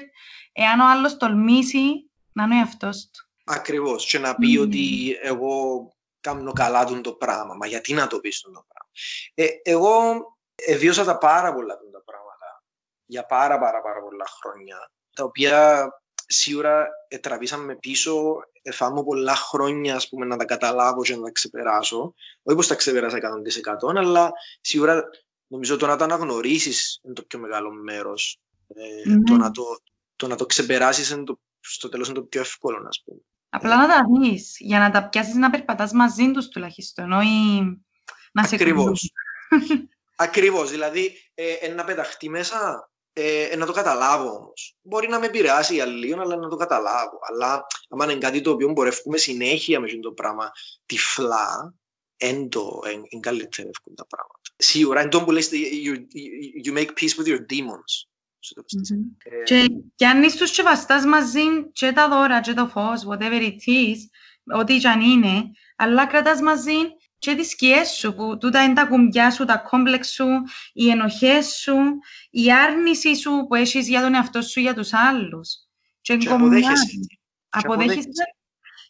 εάν 0.54 0.80
ο 0.80 0.90
άλλος 0.90 1.18
τολμήσει 1.18 2.10
να 2.32 2.44
είναι 2.44 2.56
ο 2.56 2.58
εαυτός 2.58 3.10
του. 3.14 3.30
Ακριβώς. 3.46 4.06
Και 4.06 4.20
να 4.20 4.36
πει 4.36 4.56
mm. 4.58 4.62
ότι 4.62 5.16
εγώ 5.22 5.88
κάνω 6.26 6.52
καλά 6.54 6.86
τον 6.86 7.02
το 7.02 7.14
πράγμα. 7.14 7.56
Μα 7.56 7.68
γιατί 7.68 7.94
να 7.94 8.08
το 8.08 8.20
πεις 8.20 8.42
τον 8.42 8.54
το 8.54 8.66
πράγμα. 8.68 8.90
Ε, 9.34 9.46
εγώ 9.72 9.94
βίωσα 10.78 11.04
τα 11.04 11.18
πάρα 11.18 11.54
πολλά 11.54 11.74
τα 11.92 12.04
πράγματα 12.06 12.64
για 13.06 13.26
πάρα 13.26 13.60
πάρα 13.60 13.82
πάρα 13.82 14.02
πολλά 14.02 14.26
χρόνια 14.42 14.92
τα 15.16 15.24
οποία 15.24 15.90
σίγουρα 16.28 16.88
τραβήσαμε 17.22 17.76
πίσω, 17.76 18.40
εφάμω 18.62 19.04
πολλά 19.04 19.36
χρόνια 19.36 19.96
ας 19.96 20.10
πούμε, 20.10 20.26
να 20.26 20.38
τα 20.38 20.46
καταλάβω 20.46 21.02
και 21.02 21.16
να 21.16 21.24
τα 21.24 21.32
ξεπεράσω. 21.32 22.14
Όχι 22.44 22.58
πως 22.58 22.68
τα 22.68 22.76
ξεπεράσα 22.76 23.18
100% 23.86 23.96
αλλά 23.96 24.32
σίγουρα 24.62 25.04
νομίζω 25.48 25.78
το 25.78 25.88
να 25.88 25.96
τα 25.96 26.04
αναγνωρίσεις 26.04 27.00
είναι 27.04 27.14
το 27.14 27.24
πιο 27.24 27.40
μεγάλο 27.40 27.72
μέρος. 27.72 28.40
Ε, 28.68 28.82
mm-hmm. 28.82 29.22
το, 29.26 29.36
να 29.36 29.52
το, 29.52 29.64
το 30.16 30.28
να 30.28 30.36
το 30.36 30.46
ξεπεράσεις 30.46 31.10
είναι 31.10 31.24
το, 31.24 31.40
στο 31.60 31.90
τέλος 31.90 32.08
είναι 32.08 32.18
το 32.18 32.24
πιο 32.24 32.42
εύκολο, 32.42 32.80
να 32.80 32.90
πούμε. 33.06 33.22
Απλά 33.56 33.78
να 33.78 33.88
τα 33.88 34.06
δεις, 34.22 34.56
για 34.60 34.80
να 34.80 34.92
τα 34.92 35.10
πιάσεις 35.10 35.34
να 35.34 35.50
περπατάς 35.50 35.92
μαζί 35.92 36.32
τους 36.32 36.48
τουλάχιστον, 36.48 37.12
όχι 37.12 37.62
να 38.32 38.44
σε 38.44 38.56
Ακριβώς. 38.56 39.12
Ακριβώς, 40.16 40.70
δηλαδή 40.70 41.12
ε, 41.34 41.68
να 41.68 41.84
πεταχτεί 41.84 42.30
μέσα 42.30 42.90
ε, 43.14 43.56
να 43.58 43.66
το 43.66 43.72
καταλάβω 43.72 44.30
όμως. 44.30 44.76
Μπορεί 44.82 45.08
να 45.08 45.20
με 45.20 45.26
επηρεάσει 45.26 45.74
για 45.74 45.86
λίγο, 45.86 46.22
αλλά 46.22 46.36
να 46.36 46.48
το 46.48 46.56
καταλάβω. 46.56 47.20
Αλλά 47.30 47.66
αν 47.90 48.10
είναι 48.10 48.20
κάτι 48.20 48.42
το 48.42 48.52
οποίο 48.52 48.72
μπορούμε 48.72 49.18
συνέχεια 49.18 49.80
με 49.80 49.88
το 49.88 50.12
πράγμα 50.12 50.52
τυφλά, 50.86 51.74
εν 52.18 52.50
το 52.50 52.82
εν 53.12 53.20
καλύτερα 53.20 53.70
τα 53.96 54.06
πράγματα. 54.06 54.40
Σίγουρα, 54.58 55.00
εν 55.00 55.10
που 55.10 55.32
λες, 55.32 55.50
you, 55.86 55.96
you 56.66 56.78
make 56.78 56.90
peace 57.00 57.16
with 57.18 57.28
your 57.28 57.40
demons. 57.40 58.08
Mm-hmm. 58.54 59.44
Και, 59.44 59.68
και 59.96 60.08
αν 60.08 60.24
είσαι 60.24 60.46
και 60.46 60.64
βαστάς 60.64 61.06
μαζί 61.06 61.72
και 61.72 61.92
τα 61.92 62.10
δώρα 62.10 62.42
και 62.42 62.54
το 62.54 62.68
φως, 62.68 63.06
whatever 63.10 63.42
it 63.42 63.68
is, 63.68 63.98
ό,τι 64.58 64.78
και 64.78 64.88
αν 64.88 65.02
είναι, 65.02 65.44
αλλά 65.76 66.06
κρατάς 66.06 66.42
μαζί 66.42 66.76
και 67.18 67.36
τις 67.36 67.50
σκιές 67.50 67.90
σου, 67.90 68.14
που 68.14 68.38
τούτα 68.38 68.64
είναι 68.64 68.74
τα 68.74 68.86
κουμπιά 68.86 69.32
σου, 69.32 69.46
τα 69.46 69.58
κόμπλεξ 69.58 70.12
σου, 70.12 70.28
οι 70.74 70.90
ενοχές 70.90 71.48
σου, 71.48 71.76
η 72.30 72.54
άρνηση 72.54 73.16
σου 73.16 73.46
που 73.48 73.56
έχεις 73.56 73.88
για 73.88 74.02
τον 74.02 74.14
εαυτό 74.14 74.42
σου 74.42 74.60
για 74.60 74.74
τους 74.74 74.94
άλλους. 74.94 75.56
Και, 76.02 76.18
και 76.18 76.30
αποδέχεσαι. 76.30 77.00
Αποδέχεσαι. 77.50 78.10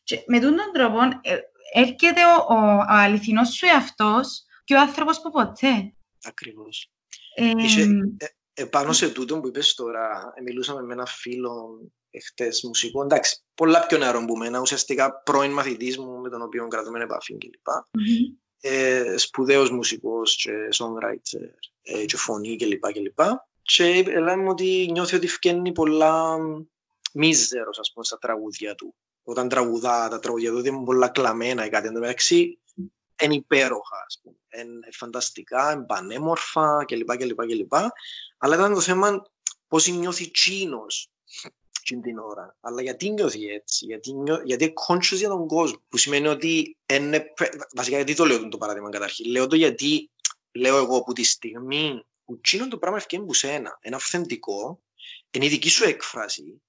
Και 0.03 0.24
με 0.27 0.39
τον 0.39 0.55
τρόπο 0.74 1.00
ε, 1.21 1.38
έρχεται 1.74 2.21
ο, 2.25 2.53
ο, 2.53 2.55
ο 2.55 2.85
αληθινός 2.88 3.53
σου 3.53 3.65
εαυτός 3.65 4.45
και 4.63 4.74
ο 4.74 4.79
άνθρωπος 4.79 5.21
που 5.21 5.31
ποτέ. 5.31 5.93
Ακριβώς. 6.24 6.91
Ε, 7.35 7.51
Είσαι, 7.57 7.81
ε, 7.81 8.25
επάνω 8.55 8.93
σε 8.93 9.09
τούτο 9.09 9.39
που 9.39 9.47
είπες 9.47 9.74
τώρα, 9.74 10.33
μιλούσαμε 10.43 10.81
με 10.81 10.93
ένα 10.93 11.05
φίλο 11.05 11.79
εχθές 12.09 12.63
μουσικό, 12.63 13.03
εντάξει, 13.03 13.43
πολλά 13.55 13.85
πιο 13.85 13.97
νεαρό 13.97 14.25
που 14.25 14.35
μένα, 14.35 14.59
ουσιαστικά 14.59 15.13
πρώην 15.13 15.51
μαθητής 15.51 15.97
μου 15.97 16.19
με 16.19 16.29
τον 16.29 16.41
οποίο 16.41 16.67
κρατούμε 16.67 17.03
επαφή 17.03 17.38
κλπ. 17.38 17.67
Mm-hmm. 17.67 18.38
Ε, 18.62 19.17
σπουδαίος 19.17 19.69
μουσικός 19.69 20.35
και 20.35 20.51
songwriter 20.74 21.50
ε, 21.81 22.05
και 22.05 22.17
φωνή 22.17 22.55
κλπ. 22.55 22.83
Και, 23.62 24.03
και 24.03 24.19
λέμε 24.19 24.50
ότι 24.50 24.89
νιώθει 24.91 25.15
ότι 25.15 25.27
φκένει 25.27 25.71
πολλά 25.71 26.38
μίζερος 27.13 27.79
ας 27.79 27.91
πούμε 27.93 28.05
στα 28.05 28.17
τραγούδια 28.17 28.75
του. 28.75 28.95
Όταν 29.24 29.50
τραγουδά 29.50 30.07
τα 30.09 30.19
τραγούδια 30.19 30.51
του 30.51 30.65
είναι 30.65 30.83
πολλά 30.85 31.07
κλαμμένα 31.07 31.65
ή 31.65 31.69
κάτι 31.69 31.88
εντωμεταξύ 31.88 32.59
είναι 33.24 33.33
υπέροχα, 33.33 34.03
ας 34.05 34.19
πούμε. 34.24 34.35
Είναι 34.57 34.88
φανταστικά, 34.91 35.71
είναι 35.71 35.85
πανέμορφα 35.85 36.85
κλπ. 36.85 37.15
κλπ. 37.15 37.74
Αλλά 38.46 38.56
ήταν 38.56 38.74
το 38.74 38.82
θέμα 38.82 39.25
πώς 39.68 39.88
νιώθει 39.88 40.32
τσίνος 40.32 41.10
την 42.02 42.18
ώρα. 42.18 42.58
Αλλά 42.60 42.82
γιατί 42.82 43.10
νιώθει 43.10 43.48
έτσι, 43.48 43.86
γιατί, 43.86 44.14
νιώ, 44.14 44.42
γιατί 44.44 44.64
είναι 44.64 44.74
conscious 44.88 45.16
για 45.16 45.30
τον 45.30 45.48
κόσμο. 45.48 45.78
Που 45.90 45.98
σημαίνει 45.98 46.28
ότι 46.28 46.78
είναι, 46.86 47.34
βασικά 47.75 47.96
γιατί 47.96 48.16
το 48.16 48.25
λέω 48.25 48.48
το 48.48 48.58
παράδειγμα 48.58 48.90
καταρχήν. 48.90 49.32
Λέω 49.32 49.48
το 49.48 49.56
γιατί 49.56 50.12
λέω 50.52 50.78
εγώ 50.78 51.04
που 51.04 51.14
τη 51.14 51.24
στιγμή 51.24 52.06
που 52.25 52.40
τσίνον 52.40 52.70
το 52.70 52.78
πράγμα 52.78 52.98
ευκαιρία 52.98 53.25
που 53.25 53.34
σένα, 53.34 53.80
είναι 53.82 53.96
αυθεντικό, 53.96 54.84
είναι 55.32 55.46
η 55.46 55.50
δική 55.50 55.70
σου 55.70 55.84
έκφραση, 55.84 56.62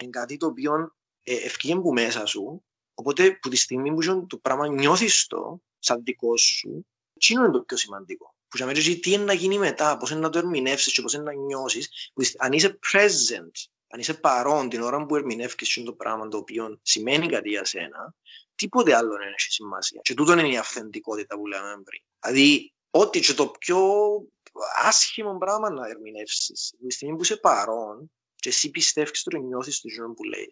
είναι 0.00 0.10
κάτι 0.10 0.36
το 0.36 0.46
οποίο 0.46 0.94
ε, 1.22 1.34
ευκαιρία 1.34 1.80
που 1.80 1.92
μέσα 1.92 2.26
σου, 2.26 2.64
οπότε 2.94 3.30
που 3.30 3.48
τη 3.48 3.56
στιγμή 3.56 3.94
που 3.94 4.26
το 4.26 4.36
πράγμα 4.36 4.68
νιώθεις 4.68 5.26
το 5.26 5.62
σαν 5.78 6.02
δικό 6.04 6.36
σου, 6.36 6.86
τσίνον 7.18 7.44
είναι 7.44 7.52
το 7.52 7.62
πιο 7.62 7.76
σημαντικό. 7.76 8.34
Που 8.50 8.56
σε 8.56 8.64
μέρες 8.64 9.00
τι 9.00 9.12
είναι 9.12 9.24
να 9.24 9.32
γίνει 9.32 9.58
μετά, 9.58 9.96
πώς 9.96 10.10
είναι 10.10 10.20
να 10.20 10.28
το 10.28 10.38
ερμηνεύσεις 10.38 10.92
και 10.92 11.02
πώς 11.02 11.12
είναι 11.12 11.22
να 11.22 11.32
νιώσεις, 11.32 12.10
που 12.14 12.22
αν 12.38 12.52
είσαι 12.52 12.78
present 12.92 13.70
αν 13.92 14.00
είσαι 14.00 14.14
παρόν 14.14 14.68
την 14.68 14.82
ώρα 14.82 15.06
που 15.06 15.16
ερμηνεύει 15.16 15.82
το 15.84 15.92
πράγμα 15.92 16.28
το 16.28 16.36
οποίο 16.36 16.78
σημαίνει 16.82 17.28
κάτι 17.28 17.48
για 17.48 17.64
σένα, 17.64 18.14
τίποτε 18.54 18.94
άλλο 18.94 19.16
δεν 19.16 19.28
έχει 19.28 19.52
σημασία. 19.52 20.00
Και 20.04 20.14
τούτο 20.14 20.32
είναι 20.32 20.48
η 20.48 20.56
αυθεντικότητα 20.56 21.36
που 21.36 21.46
λέμε 21.46 21.82
πριν. 21.84 22.02
Δηλαδή, 22.20 22.72
ό,τι 22.90 23.20
και 23.20 23.34
το 23.34 23.48
πιο 23.48 23.80
άσχημο 24.84 25.38
πράγμα 25.38 25.70
να 25.70 25.88
ερμηνεύσεις, 25.88 26.74
τη 26.86 26.92
στιγμή 26.92 27.16
που 27.16 27.22
είσαι 27.22 27.36
παρόν 27.36 28.10
και 28.36 28.48
εσύ 28.48 28.70
πιστεύεις 28.70 29.22
το 29.22 29.36
νιώθεις 29.36 29.80
το 29.80 29.88
ζωή 29.88 30.14
που 30.14 30.24
λέει, 30.24 30.50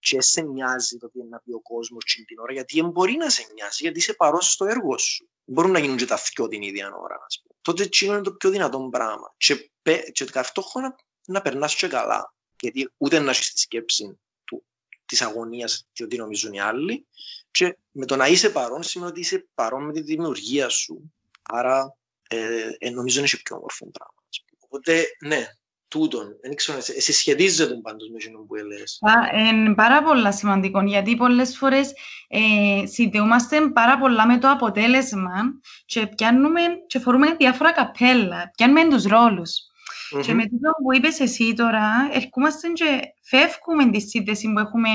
και 0.00 0.20
σε 0.20 0.40
νοιάζει 0.40 0.98
το 0.98 1.10
τι 1.10 1.18
είναι 1.18 1.28
να 1.28 1.38
πει 1.38 1.52
ο 1.52 1.60
κόσμος 1.60 2.04
την 2.26 2.38
ώρα, 2.38 2.52
γιατί 2.52 2.80
δεν 2.80 2.90
μπορεί 2.90 3.16
να 3.16 3.30
σε 3.30 3.46
νοιάζει, 3.54 3.82
γιατί 3.82 3.98
είσαι 3.98 4.12
παρόν 4.12 4.40
στο 4.40 4.64
έργο 4.64 4.98
σου. 4.98 5.28
Μπορούν 5.44 5.70
να 5.70 5.78
γίνουν 5.78 5.96
και 5.96 6.06
τα 6.06 6.16
θυκιό 6.16 6.48
την 6.48 6.62
ίδια 6.62 6.86
ώρα, 6.86 7.24
ας 7.26 7.40
πούμε. 7.42 7.54
Τότε 7.62 7.82
εκείνο 7.82 8.12
είναι 8.12 8.22
το 8.22 8.32
πιο 8.32 8.50
δυνατό 8.50 8.88
πράγμα. 8.90 9.34
Και, 9.36 9.70
και 10.12 10.24
ταυτόχρονα 10.24 10.96
να 11.26 11.42
περνάς 11.42 11.74
και 11.74 11.88
καλά 11.88 12.34
γιατί 12.60 12.92
ούτε 12.96 13.18
να 13.18 13.30
έχεις 13.30 13.52
τη 13.52 13.60
σκέψη 13.60 14.18
του, 14.44 14.64
της 15.04 15.22
αγωνίας 15.22 15.86
και 15.92 16.04
ότι 16.04 16.16
νομίζουν 16.16 16.52
οι 16.52 16.60
άλλοι 16.60 17.06
και 17.50 17.76
με 17.90 18.06
το 18.06 18.16
να 18.16 18.26
είσαι 18.26 18.50
παρόν 18.50 18.82
σημαίνει 18.82 19.10
ότι 19.10 19.20
είσαι 19.20 19.48
παρόν 19.54 19.84
με 19.84 19.92
τη 19.92 20.00
δημιουργία 20.00 20.68
σου 20.68 21.12
άρα 21.42 21.96
ε, 22.28 22.70
ε, 22.78 22.90
νομίζω 22.90 23.18
είναι 23.18 23.28
πιο 23.28 23.56
όμορφο 23.56 23.90
πράγμα 23.90 24.22
οπότε 24.58 25.06
ναι 25.20 25.46
τούτον. 25.90 26.36
Δεν 26.42 26.54
ξέρω, 26.54 26.78
εσύ 26.78 27.12
σχετίζεται 27.12 27.74
πάντως 27.74 28.08
με 28.08 28.16
εκείνο 28.16 28.38
που 28.38 28.54
έλεγες. 28.54 28.98
Είναι 29.50 29.74
πάρα 29.74 30.02
πολλά 30.02 30.32
σημαντικό, 30.32 30.82
γιατί 30.82 31.16
πολλές 31.16 31.56
φορές 31.56 31.92
ε, 32.28 32.86
συνδεούμαστε 32.86 33.60
πάρα 33.60 33.98
πολλά 33.98 34.26
με 34.26 34.38
το 34.38 34.50
αποτέλεσμα 34.50 35.60
και 35.84 36.06
πιάνουμε 36.06 36.60
και 36.86 36.98
φορούμε 36.98 37.34
διάφορα 37.38 37.72
καπέλα, 37.72 38.50
πιάνουμε 38.56 38.88
τους 38.88 39.04
ρόλους. 39.04 39.50
Mm-hmm. 40.14 40.22
Και 40.22 40.34
με 40.34 40.42
το 40.42 40.70
που 40.82 40.94
είπες 40.94 41.20
εσύ 41.20 41.54
τώρα, 41.54 42.10
ερχόμαστε 42.12 42.68
και 42.68 43.00
φεύγουμε 43.22 43.90
τη 43.90 44.00
σύνδεση 44.00 44.52
που 44.52 44.58
έχουμε 44.58 44.88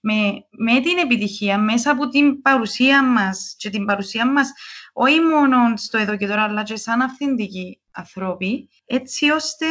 με, 0.00 0.14
με 0.50 0.80
την 0.80 0.98
επιτυχία 0.98 1.58
μέσα 1.58 1.90
από 1.90 2.08
την 2.08 2.40
παρουσία 2.42 3.02
μας 3.02 3.54
και 3.58 3.70
την 3.70 3.84
παρουσία 3.84 4.32
μας 4.32 4.52
όχι 4.92 5.20
μόνο 5.20 5.76
στο 5.76 5.98
εδώ 5.98 6.16
και 6.16 6.26
τώρα, 6.26 6.42
αλλά 6.42 6.62
και 6.62 6.76
σαν 6.76 7.00
αυθεντικοί 7.00 7.80
ανθρώποι, 7.90 8.68
έτσι 8.84 9.30
ώστε 9.30 9.66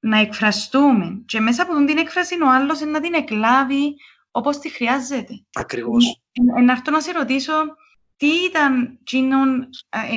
να 0.00 0.18
εκφραστούμε. 0.18 1.22
Και 1.26 1.40
μέσα 1.40 1.62
από 1.62 1.84
την 1.84 1.98
έκφραση 1.98 2.42
ο 2.42 2.50
άλλος 2.50 2.80
να 2.80 3.00
την 3.00 3.14
εκλάβει 3.14 3.94
όπως 4.30 4.58
τη 4.58 4.68
χρειάζεται. 4.68 5.44
Ακριβώς. 5.54 6.22
Ε, 6.56 6.60
να 6.60 6.72
έρθω 6.72 6.90
να 6.90 7.00
σε 7.00 7.12
ρωτήσω, 7.12 7.52
τι 8.16 8.26
ήταν 8.26 8.98
εκείνον, 9.00 9.68
ε, 10.12 10.16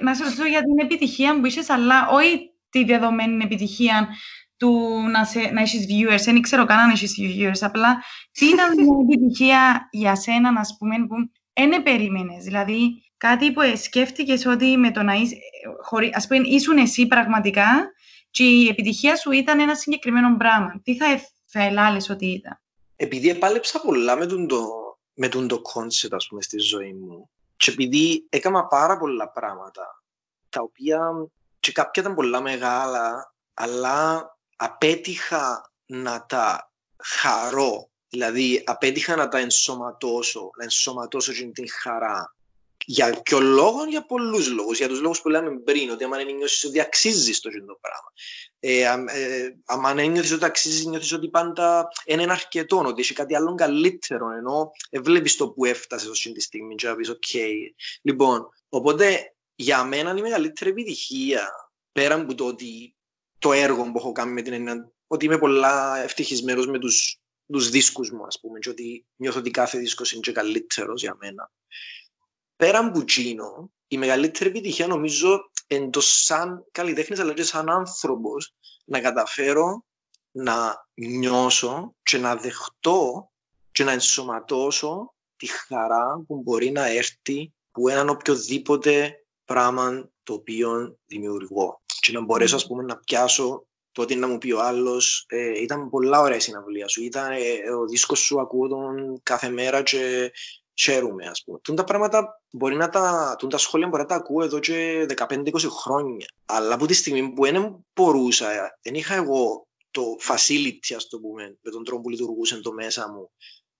να 0.00 0.14
σε 0.14 0.24
ρωτήσω 0.24 0.46
για 0.46 0.62
την 0.62 0.78
επιτυχία 0.78 1.40
που 1.40 1.46
είσαι, 1.46 1.72
αλλά 1.72 2.08
όχι 2.08 2.50
τη 2.70 2.84
δεδομένη 2.84 3.44
επιτυχία 3.44 4.08
του 4.56 4.92
να, 5.10 5.24
σε, 5.24 5.40
να 5.40 5.60
έχεις 5.60 5.86
viewers. 5.88 6.22
Δεν 6.24 6.40
ξέρω 6.40 6.64
καν 6.64 6.78
αν 6.78 6.90
έχεις 6.90 7.14
viewers. 7.18 7.60
Απλά 7.60 8.02
τι 8.32 8.46
ήταν 8.46 8.68
μια 8.82 8.96
επιτυχία 9.02 9.88
για 9.90 10.14
σένα, 10.14 10.52
να 10.52 10.60
πούμε, 10.78 11.06
που 11.06 11.14
δεν 11.52 11.82
περίμενες. 11.82 12.44
Δηλαδή, 12.44 13.02
κάτι 13.16 13.52
που 13.52 13.60
σκέφτηκες 13.76 14.46
ότι 14.46 14.76
με 14.76 14.90
το 14.90 15.02
να 15.02 15.12
είσαι, 15.12 15.36
χωρί, 15.84 16.10
ας 16.14 16.26
πούμε, 16.26 16.40
ήσουν 16.48 16.76
εσύ 16.76 17.06
πραγματικά 17.06 17.92
και 18.32 18.44
η 18.44 18.68
επιτυχία 18.68 19.16
σου 19.16 19.30
ήταν 19.30 19.60
ένα 19.60 19.74
συγκεκριμένο 19.74 20.36
πράγμα. 20.36 20.80
Τι 20.82 20.96
θα, 20.96 21.06
θα 21.44 21.62
ελάλες 21.62 22.08
ότι 22.08 22.26
ήταν; 22.26 22.60
Επειδή 22.96 23.28
επάλεψα 23.28 23.80
πολλά 23.80 24.16
με 24.16 24.26
τον 24.26 24.46
το, 24.46 24.66
με 25.14 25.28
τον 25.28 25.48
το 25.48 25.62
concept, 25.74 26.12
ας 26.12 26.26
πούμε, 26.26 26.42
στη 26.42 26.58
ζωή 26.58 26.92
μου 26.92 27.30
και 27.56 27.70
επειδή 27.70 28.26
έκανα 28.28 28.66
πάρα 28.66 28.98
πολλά 28.98 29.28
πράγματα 29.30 30.02
τα 30.48 30.60
οποία 30.60 31.28
και 31.60 31.72
κάποια 31.72 32.02
ήταν 32.02 32.14
πολλά 32.14 32.40
μεγάλα, 32.40 33.34
αλλά 33.54 34.30
απέτυχα 34.56 35.72
να 35.86 36.26
τα 36.26 36.72
χαρώ. 37.02 37.90
Δηλαδή, 38.08 38.62
απέτυχα 38.66 39.16
να 39.16 39.28
τα 39.28 39.38
ενσωματώσω, 39.38 40.50
να 40.56 40.64
ενσωματώσω 40.64 41.32
την 41.32 41.68
χαρά 41.82 42.34
για 42.86 43.20
ποιο 43.22 43.40
λόγο, 43.40 43.84
για 43.84 44.06
πολλούς 44.06 44.50
λόγους. 44.50 44.78
Για 44.78 44.88
τους 44.88 45.00
λόγους 45.00 45.20
που 45.20 45.28
λέμε 45.28 45.58
πριν, 45.58 45.90
ότι 45.90 46.04
άμα 46.04 46.16
δεν 46.16 46.34
νιώσεις 46.34 46.64
ότι 46.64 46.80
αξίζεις 46.80 47.40
το 47.40 47.50
το 47.50 47.78
πράγμα. 47.80 48.12
Ε, 48.60 48.80
ε, 49.18 49.56
άμα 49.64 49.94
δεν 49.94 50.10
νιώθεις 50.10 50.32
ότι 50.32 50.44
αξίζεις, 50.44 50.86
νιώθεις 50.86 51.12
ότι 51.12 51.28
πάντα 51.28 51.88
είναι 52.04 52.22
αρκετό, 52.22 52.78
ότι 52.78 53.00
έχει 53.00 53.14
κάτι 53.14 53.36
άλλο 53.36 53.54
καλύτερο, 53.54 54.30
ενώ 54.30 54.70
ε, 54.90 55.00
βλέπεις 55.00 55.36
το 55.36 55.50
που 55.50 55.64
έφτασες 55.64 56.08
ως 56.08 56.30
τη 56.34 56.40
στιγμή 56.40 56.74
και 56.74 56.88
να 56.88 56.96
πεις, 56.96 57.08
οκ. 57.08 57.24
Λοιπόν, 58.02 58.48
οπότε 58.68 59.34
για 59.54 59.84
μένα 59.84 60.14
η 60.16 60.20
μεγαλύτερη 60.20 60.70
επιτυχία, 60.70 61.48
πέρα 61.92 62.14
από 62.14 62.34
το 62.34 62.46
ότι 62.46 62.96
το 63.38 63.52
έργο 63.52 63.82
που 63.82 63.98
έχω 63.98 64.12
κάνει 64.12 64.32
με 64.32 64.42
την 64.42 64.52
έννοια, 64.52 64.92
ότι 65.06 65.24
είμαι 65.24 65.38
πολλά 65.38 66.02
ευτυχισμένος 66.02 66.66
με 66.66 66.78
τους, 66.78 67.20
τους 67.52 67.68
δίσκους 67.68 68.10
μου, 68.10 68.24
ας 68.26 68.40
πούμε, 68.40 68.58
και 68.58 68.68
ότι 68.68 69.06
νιώθω 69.16 69.38
ότι 69.38 69.50
κάθε 69.50 69.78
δίσκος 69.78 70.12
είναι 70.12 70.20
και 70.20 70.32
καλύτερος 70.32 71.00
για 71.00 71.16
μένα 71.20 71.50
πέραν 72.62 72.86
από 72.86 73.00
εκείνο, 73.00 73.70
η 73.88 73.98
μεγαλύτερη 73.98 74.50
επιτυχία 74.50 74.86
νομίζω 74.86 75.50
εντός 75.66 76.24
σαν 76.24 76.64
καλλιτέχνης 76.72 77.20
αλλά 77.20 77.32
και 77.32 77.42
σαν 77.42 77.70
άνθρωπος 77.70 78.54
να 78.84 79.00
καταφέρω 79.00 79.84
να 80.30 80.86
νιώσω 80.94 81.94
και 82.02 82.18
να 82.18 82.36
δεχτώ 82.36 83.30
και 83.72 83.84
να 83.84 83.92
ενσωματώσω 83.92 85.14
τη 85.36 85.46
χαρά 85.46 86.24
που 86.26 86.40
μπορεί 86.42 86.70
να 86.70 86.86
έρθει 86.86 87.52
που 87.70 87.88
έναν 87.88 88.08
οποιοδήποτε 88.08 89.24
πράγμα 89.44 90.10
το 90.22 90.32
οποίο 90.32 90.98
δημιουργώ. 91.06 91.80
Και 92.00 92.12
να 92.12 92.20
μπορέσω 92.20 92.56
ας 92.56 92.66
πούμε, 92.66 92.82
να 92.82 92.96
πιάσω 92.96 93.66
το 93.92 94.02
ότι 94.02 94.14
να 94.14 94.28
μου 94.28 94.38
πει 94.38 94.52
ο 94.52 94.62
άλλος, 94.62 95.24
ε, 95.28 95.62
ήταν 95.62 95.90
πολλά 95.90 96.20
ωραία 96.20 96.36
η 96.36 96.40
συναυλία 96.40 96.88
σου. 96.88 97.02
Ήταν 97.02 97.32
ε, 97.32 97.70
ο 97.80 97.86
δίσκος 97.86 98.18
σου 98.18 98.40
ακούω 98.40 98.68
τον 98.68 99.20
κάθε 99.22 99.48
μέρα 99.48 99.82
και 99.82 100.32
χαίρομαι, 100.74 101.26
ας 101.26 101.42
πούμε. 101.44 101.58
Τούν 101.58 101.76
τα 101.76 101.84
πράγματα 101.84 102.42
μπορεί 102.50 102.76
να 102.76 102.88
τα, 102.88 103.36
τούν 103.38 103.48
τα 103.48 103.58
σχόλια 103.58 103.88
μπορεί 103.88 104.02
να 104.02 104.08
τα 104.08 104.14
ακούω 104.14 104.44
εδώ 104.44 104.58
και 104.58 105.06
15-20 105.16 105.52
χρόνια. 105.68 106.26
Αλλά 106.46 106.74
από 106.74 106.86
τη 106.86 106.94
στιγμή 106.94 107.32
που 107.32 107.42
δεν 107.42 107.84
μπορούσα, 107.94 108.78
δεν 108.82 108.94
είχα 108.94 109.14
εγώ 109.14 109.66
το 109.90 110.02
facility, 110.28 110.94
ας 110.96 111.08
το 111.08 111.18
πούμε, 111.18 111.58
με 111.60 111.70
τον 111.70 111.84
τρόπο 111.84 112.02
που 112.02 112.10
λειτουργούσε 112.10 112.60
το 112.60 112.72
μέσα 112.72 113.10
μου, 113.12 113.30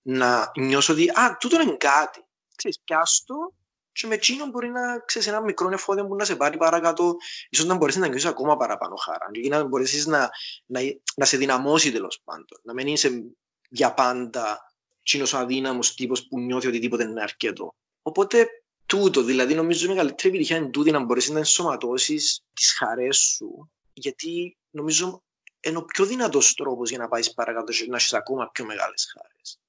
να 0.01 0.51
νιώσω 0.59 0.93
ότι, 0.93 1.09
α, 1.09 1.37
τούτο 1.39 1.61
είναι 1.61 1.75
κάτι. 1.75 2.25
Ξέρεις, 2.55 2.79
πιάστο 2.83 3.35
και 3.91 4.07
με 4.07 4.13
εκείνον 4.13 4.49
μπορεί 4.49 4.69
να 4.69 4.99
ξέρεις 4.99 5.27
ένα 5.27 5.41
μικρό 5.41 5.69
εφόδιο 5.69 6.07
που 6.07 6.15
να 6.15 6.25
σε 6.25 6.35
πάρει 6.35 6.57
παρακάτω, 6.57 7.15
ίσως 7.49 7.65
να 7.65 7.75
μπορέσεις 7.75 8.01
να 8.01 8.07
νιώσεις 8.07 8.29
ακόμα 8.29 8.57
παραπάνω 8.57 8.95
χαρά 8.95 9.25
και 9.41 9.49
να 9.49 9.63
μπορέσεις 9.63 10.05
να, 10.05 10.29
να, 10.65 10.79
να 11.15 11.25
σε 11.25 11.37
δυναμώσει 11.37 11.91
τέλος 11.91 12.21
πάντων, 12.23 12.59
να 12.63 12.73
μην 12.73 12.87
είσαι 12.87 13.23
για 13.69 13.93
πάντα 13.93 14.72
ο 15.33 15.37
αδύναμος 15.37 15.93
τύπος 15.93 16.27
που 16.27 16.39
νιώθει 16.39 16.67
ότι 16.67 16.79
τίποτε 16.79 17.03
είναι 17.03 17.21
αρκετό. 17.21 17.75
Οπότε 18.01 18.47
τούτο, 18.85 19.23
δηλαδή 19.23 19.55
νομίζω 19.55 19.85
η 19.85 19.87
μεγαλύτερη 19.87 20.29
επιτυχία 20.29 20.57
είναι 20.57 20.69
τούτη 20.69 20.91
να 20.91 20.99
μπορέσεις 20.99 21.29
να 21.29 21.37
ενσωματώσεις 21.37 22.43
τις 22.53 22.73
χαρές 22.73 23.17
σου, 23.17 23.71
γιατί 23.93 24.57
νομίζω 24.69 25.23
είναι 25.59 25.77
ο 25.77 25.83
πιο 25.83 26.05
δυνατός 26.05 26.53
τρόπος 26.53 26.89
για 26.89 26.97
να 26.97 27.07
πάεις 27.07 27.33
παρακάτω 27.33 27.71
και 27.71 27.85
να 27.87 27.95
έχεις 27.95 28.13
ακόμα 28.13 28.49
πιο 28.51 28.65
μεγάλες 28.65 29.13
χαρές. 29.13 29.59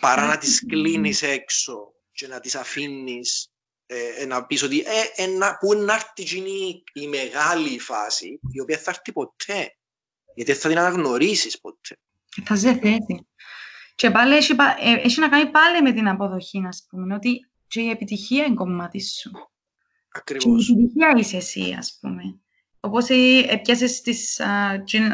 Παρά 0.00 0.26
να 0.26 0.38
τις 0.38 0.66
κλείνεις 0.66 1.22
έξω 1.22 1.92
και 2.12 2.26
να 2.26 2.40
τις 2.40 2.54
αφήνεις 2.54 3.48
ε, 3.86 4.22
ε, 4.22 4.26
να 4.26 4.46
πεις 4.46 4.62
ότι 4.62 4.80
ε, 4.80 5.22
ε, 5.22 5.26
να, 5.26 5.56
πού 5.56 5.74
να 5.74 5.94
έρθει 5.94 6.38
η 6.92 7.06
μεγάλη 7.06 7.78
φάση, 7.78 8.40
η 8.52 8.60
οποία 8.60 8.78
θα 8.78 8.90
έρθει 8.90 9.12
ποτέ. 9.12 9.76
Γιατί 10.34 10.54
θα 10.54 10.68
την 10.68 10.78
αναγνωρίσεις 10.78 11.60
ποτέ. 11.60 11.96
Θα 12.44 12.56
σε 12.56 12.72
θέτει. 12.72 13.26
Και 13.94 14.10
πάλι 14.10 14.34
έχει, 14.34 14.52
ε, 14.80 14.92
έχει 14.92 15.20
να 15.20 15.28
κάνει 15.28 15.50
πάλι 15.50 15.82
με 15.82 15.92
την 15.92 16.08
αποδοχή, 16.08 16.60
να 16.60 16.68
πούμε, 16.90 17.14
ότι 17.14 17.48
και 17.66 17.80
η 17.80 17.90
επιτυχία 17.90 18.44
είναι 18.44 18.54
κομμάτι 18.54 19.02
σου. 19.02 19.30
Ακριβώς. 20.12 20.66
Και 20.66 20.72
η 20.72 20.74
επιτυχία 20.74 21.14
είσαι 21.16 21.36
εσύ, 21.36 21.76
ας 21.78 21.98
πούμε. 22.00 22.22
Όπως 22.80 23.08
έπιασες 23.48 24.00
τις, 24.00 24.40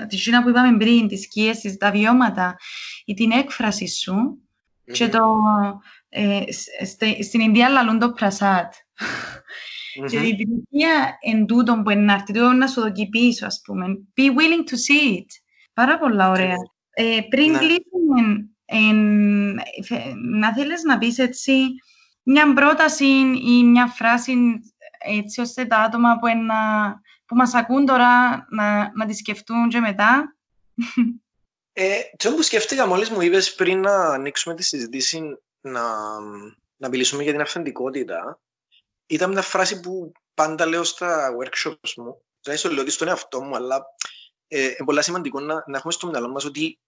τη 0.08 0.16
Γίνα 0.16 0.42
που 0.42 0.48
είπαμε 0.48 0.76
πριν, 0.76 1.08
τις 1.08 1.22
σκίες, 1.22 1.76
τα 1.78 1.90
βιώματα 1.90 2.56
ή 3.04 3.14
την 3.14 3.30
έκφραση 3.30 3.88
σου 3.88 4.14
mm-hmm. 4.14 4.92
και 4.92 5.08
το, 5.08 5.24
ε, 6.08 6.42
στε, 6.84 7.22
στην 7.22 7.40
Ινδία 7.40 7.68
λαλούν 7.68 7.98
το 7.98 8.12
πρασάτ. 8.12 8.72
Mm-hmm. 8.72 10.06
Και 10.10 10.16
η 10.16 10.28
επιτυχία 10.28 11.18
εν 11.20 11.46
τούτο 11.46 11.80
που 11.84 11.90
είναι 11.90 12.00
να 12.00 12.12
έρθει, 12.12 12.32
να 12.32 12.66
σου 12.66 12.80
δοκεί 12.80 13.08
πίσω, 13.08 13.46
ας 13.46 13.60
πούμε. 13.64 13.86
Be 14.16 14.22
willing 14.22 14.70
to 14.70 14.74
see 14.74 15.16
it. 15.18 15.26
Πάρα 15.72 15.98
πολλά 15.98 16.30
ωραία. 16.30 16.56
Ε, 16.90 17.18
πριν 17.28 17.50
ναι. 17.50 17.58
κλείσουμε 17.58 18.49
να 20.38 20.54
θέλεις 20.54 20.82
να 20.82 20.98
πεις 20.98 21.18
έτσι 21.18 21.66
μια 22.22 22.52
πρόταση 22.52 23.04
ή 23.44 23.64
μια 23.64 23.86
φράση 23.86 24.34
έτσι 24.98 25.40
ώστε 25.40 25.64
τα 25.64 25.76
άτομα 25.76 26.18
που, 26.18 26.26
ένα, 26.26 26.94
που 27.26 27.36
μας 27.36 27.54
ακούν 27.54 27.86
τώρα 27.86 28.46
να, 28.50 28.92
να 28.94 29.06
τη 29.06 29.14
σκεφτούν 29.14 29.68
και 29.68 29.80
μετά; 29.80 30.36
Ε, 31.72 32.00
το 32.16 32.34
που 32.34 32.42
σκέφτηκα 32.42 32.86
μόλις 32.86 33.10
μου 33.10 33.20
είπες 33.20 33.54
πριν 33.54 33.80
να 33.80 33.94
ανοίξουμε 33.94 34.54
τη 34.54 34.62
συζήτηση 34.62 35.38
να, 35.60 35.82
να 36.76 36.88
μιλήσουμε 36.88 37.22
για 37.22 37.32
την 37.32 37.40
αυθεντικότητα 37.40 38.40
ήταν 39.06 39.30
μια 39.30 39.42
φράση 39.42 39.80
που 39.80 40.12
πάντα 40.34 40.66
λέω 40.66 40.84
στα 40.84 41.30
workshops 41.38 41.92
μου. 41.96 42.22
Δηλαδή, 42.40 42.62
το 42.62 42.70
λέω 42.70 42.82
ότι 42.82 42.90
στον 42.90 43.08
εαυτό 43.08 43.42
μου, 43.42 43.56
αλλά 43.56 43.82
ε, 44.48 44.64
είναι 44.64 44.84
πολύ 44.84 45.02
σημαντικό 45.02 45.40
να, 45.40 45.64
να 45.66 45.76
έχουμε 45.76 45.92
στο 45.92 46.06
μυαλό 46.06 46.28
μας 46.28 46.44
ότι 46.44 46.78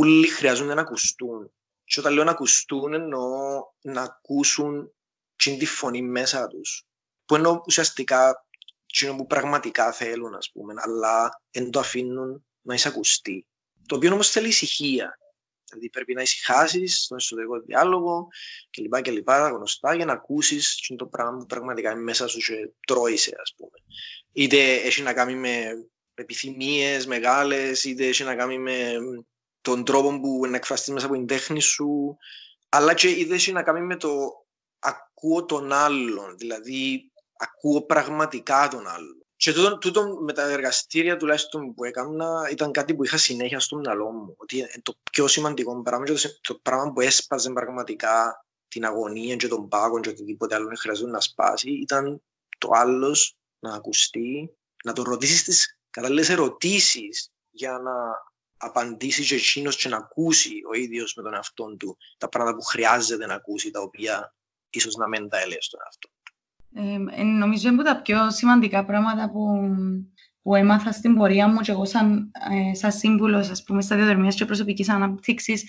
όλοι 0.00 0.26
χρειάζονται 0.26 0.74
να 0.74 0.80
ακουστούν. 0.80 1.52
Και 1.84 2.00
όταν 2.00 2.12
λέω 2.12 2.24
να 2.24 2.30
ακουστούν 2.30 2.94
εννοώ 2.94 3.64
να 3.80 4.02
ακούσουν 4.02 4.94
την 5.36 5.58
τη 5.58 5.66
φωνή 5.66 6.02
μέσα 6.02 6.46
τους. 6.46 6.86
Που 7.24 7.34
εννοώ 7.34 7.60
ουσιαστικά 7.66 8.46
εκείνο 8.86 9.16
που 9.16 9.26
πραγματικά 9.26 9.92
θέλουν, 9.92 10.34
ας 10.34 10.50
πούμε, 10.52 10.74
αλλά 10.76 11.42
δεν 11.50 11.70
το 11.70 11.78
αφήνουν 11.78 12.46
να 12.62 12.74
εισακουστεί. 12.74 13.46
Το 13.86 13.96
οποίο 13.96 14.12
όμως 14.12 14.30
θέλει 14.30 14.48
ησυχία. 14.48 15.16
Δηλαδή 15.64 15.90
πρέπει 15.90 16.14
να 16.14 16.22
ησυχάσεις 16.22 17.02
στον 17.02 17.16
εσωτερικό 17.16 17.60
διάλογο 17.60 18.28
κλπ. 18.70 19.02
κλπ. 19.02 19.30
γνωστά 19.30 19.94
για 19.94 20.04
να 20.04 20.12
ακούσεις 20.12 20.92
το 20.96 21.06
πράγμα 21.06 21.38
που 21.38 21.46
πραγματικά 21.46 21.90
είναι 21.90 22.00
μέσα 22.00 22.26
σου 22.28 22.38
και 22.38 22.70
τρώησε, 22.86 23.36
ας 23.42 23.54
πούμε. 23.56 23.78
Είτε 24.32 24.74
έχει 24.74 25.02
να 25.02 25.12
κάνει 25.12 25.34
με 25.34 25.86
επιθυμίες 26.14 27.06
μεγάλες, 27.06 27.84
είτε 27.84 28.06
έχει 28.06 28.24
να 28.24 28.36
κάνει 28.36 28.58
με 28.58 28.94
τον 29.62 29.84
τρόπο 29.84 30.20
που 30.20 30.46
να 30.46 30.56
εκφραστείς 30.56 30.92
μέσα 30.92 31.06
από 31.06 31.14
την 31.14 31.26
τέχνη 31.26 31.60
σου, 31.60 32.16
αλλά 32.68 32.94
και 32.94 33.08
η 33.08 33.28
έχει 33.32 33.52
να 33.52 33.62
κάνει 33.62 33.80
με 33.80 33.96
το 33.96 34.42
ακούω 34.78 35.44
τον 35.44 35.72
άλλον, 35.72 36.36
δηλαδή 36.36 37.12
ακούω 37.36 37.82
πραγματικά 37.82 38.68
τον 38.68 38.86
άλλον. 38.86 39.16
Και 39.36 39.52
τούτο, 39.52 39.78
τούτο 39.78 40.18
με 40.20 40.32
τα 40.32 40.50
εργαστήρια 40.50 41.16
τουλάχιστον 41.16 41.74
που 41.74 41.84
έκανα 41.84 42.48
ήταν 42.50 42.72
κάτι 42.72 42.94
που 42.94 43.04
είχα 43.04 43.16
συνέχεια 43.16 43.60
στο 43.60 43.76
μυαλό 43.76 44.10
μου. 44.10 44.34
Ότι 44.36 44.66
το 44.82 44.94
πιο 45.10 45.26
σημαντικό 45.26 45.82
πράγμα 45.82 46.06
και 46.06 46.12
το, 46.12 46.38
το 46.40 46.54
πράγμα 46.54 46.92
που 46.92 47.00
έσπαζε 47.00 47.52
πραγματικά 47.52 48.44
την 48.68 48.84
αγωνία 48.84 49.36
και 49.36 49.48
τον 49.48 49.68
πάγο 49.68 50.00
και 50.00 50.08
οτιδήποτε 50.08 50.54
άλλο 50.54 50.70
χρειαζόταν 50.78 51.12
να 51.12 51.20
σπάσει 51.20 51.70
ήταν 51.70 52.22
το 52.58 52.68
άλλος 52.72 53.36
να 53.58 53.74
ακουστεί, 53.74 54.56
να 54.84 54.92
το 54.92 55.02
ρωτήσεις 55.02 55.44
τις 55.44 55.78
κατάλληλες 55.90 56.28
ερωτήσεις 56.28 57.32
για 57.50 57.78
να 57.78 57.92
απαντήσει 58.62 59.24
και 59.24 59.34
εκείνος 59.34 59.76
και 59.76 59.88
να 59.88 59.96
ακούσει 59.96 60.52
ο 60.70 60.74
ίδιος 60.74 61.14
με 61.14 61.22
τον 61.22 61.34
εαυτό 61.34 61.76
του 61.76 61.96
τα 62.18 62.28
πράγματα 62.28 62.56
που 62.56 62.62
χρειάζεται 62.62 63.26
να 63.26 63.34
ακούσει, 63.34 63.70
τα 63.70 63.80
οποία 63.80 64.34
ίσως 64.70 64.94
να 64.94 65.08
μην 65.08 65.28
τα 65.28 65.38
έλεγε 65.38 65.60
στον 65.60 65.80
εαυτό 65.84 66.08
του. 66.22 66.34
Ε, 67.20 67.22
νομίζω 67.22 67.68
είναι 67.68 67.80
από 67.80 67.90
τα 67.90 68.02
πιο 68.02 68.30
σημαντικά 68.30 68.84
πράγματα 68.84 69.30
που, 69.30 69.70
που 70.42 70.54
έμαθα 70.54 70.92
στην 70.92 71.14
πορεία 71.14 71.48
μου 71.48 71.60
και 71.60 71.70
εγώ 71.70 71.84
σαν, 71.84 72.30
ε, 72.50 72.74
σαν 72.74 72.92
σύμβουλος, 72.92 73.50
ας 73.50 73.62
πούμε, 73.62 73.82
στα 73.82 73.96
διαδρομίας 73.96 74.34
και 74.34 74.44
προσωπικής 74.44 74.88
ανάπτυξης, 74.88 75.64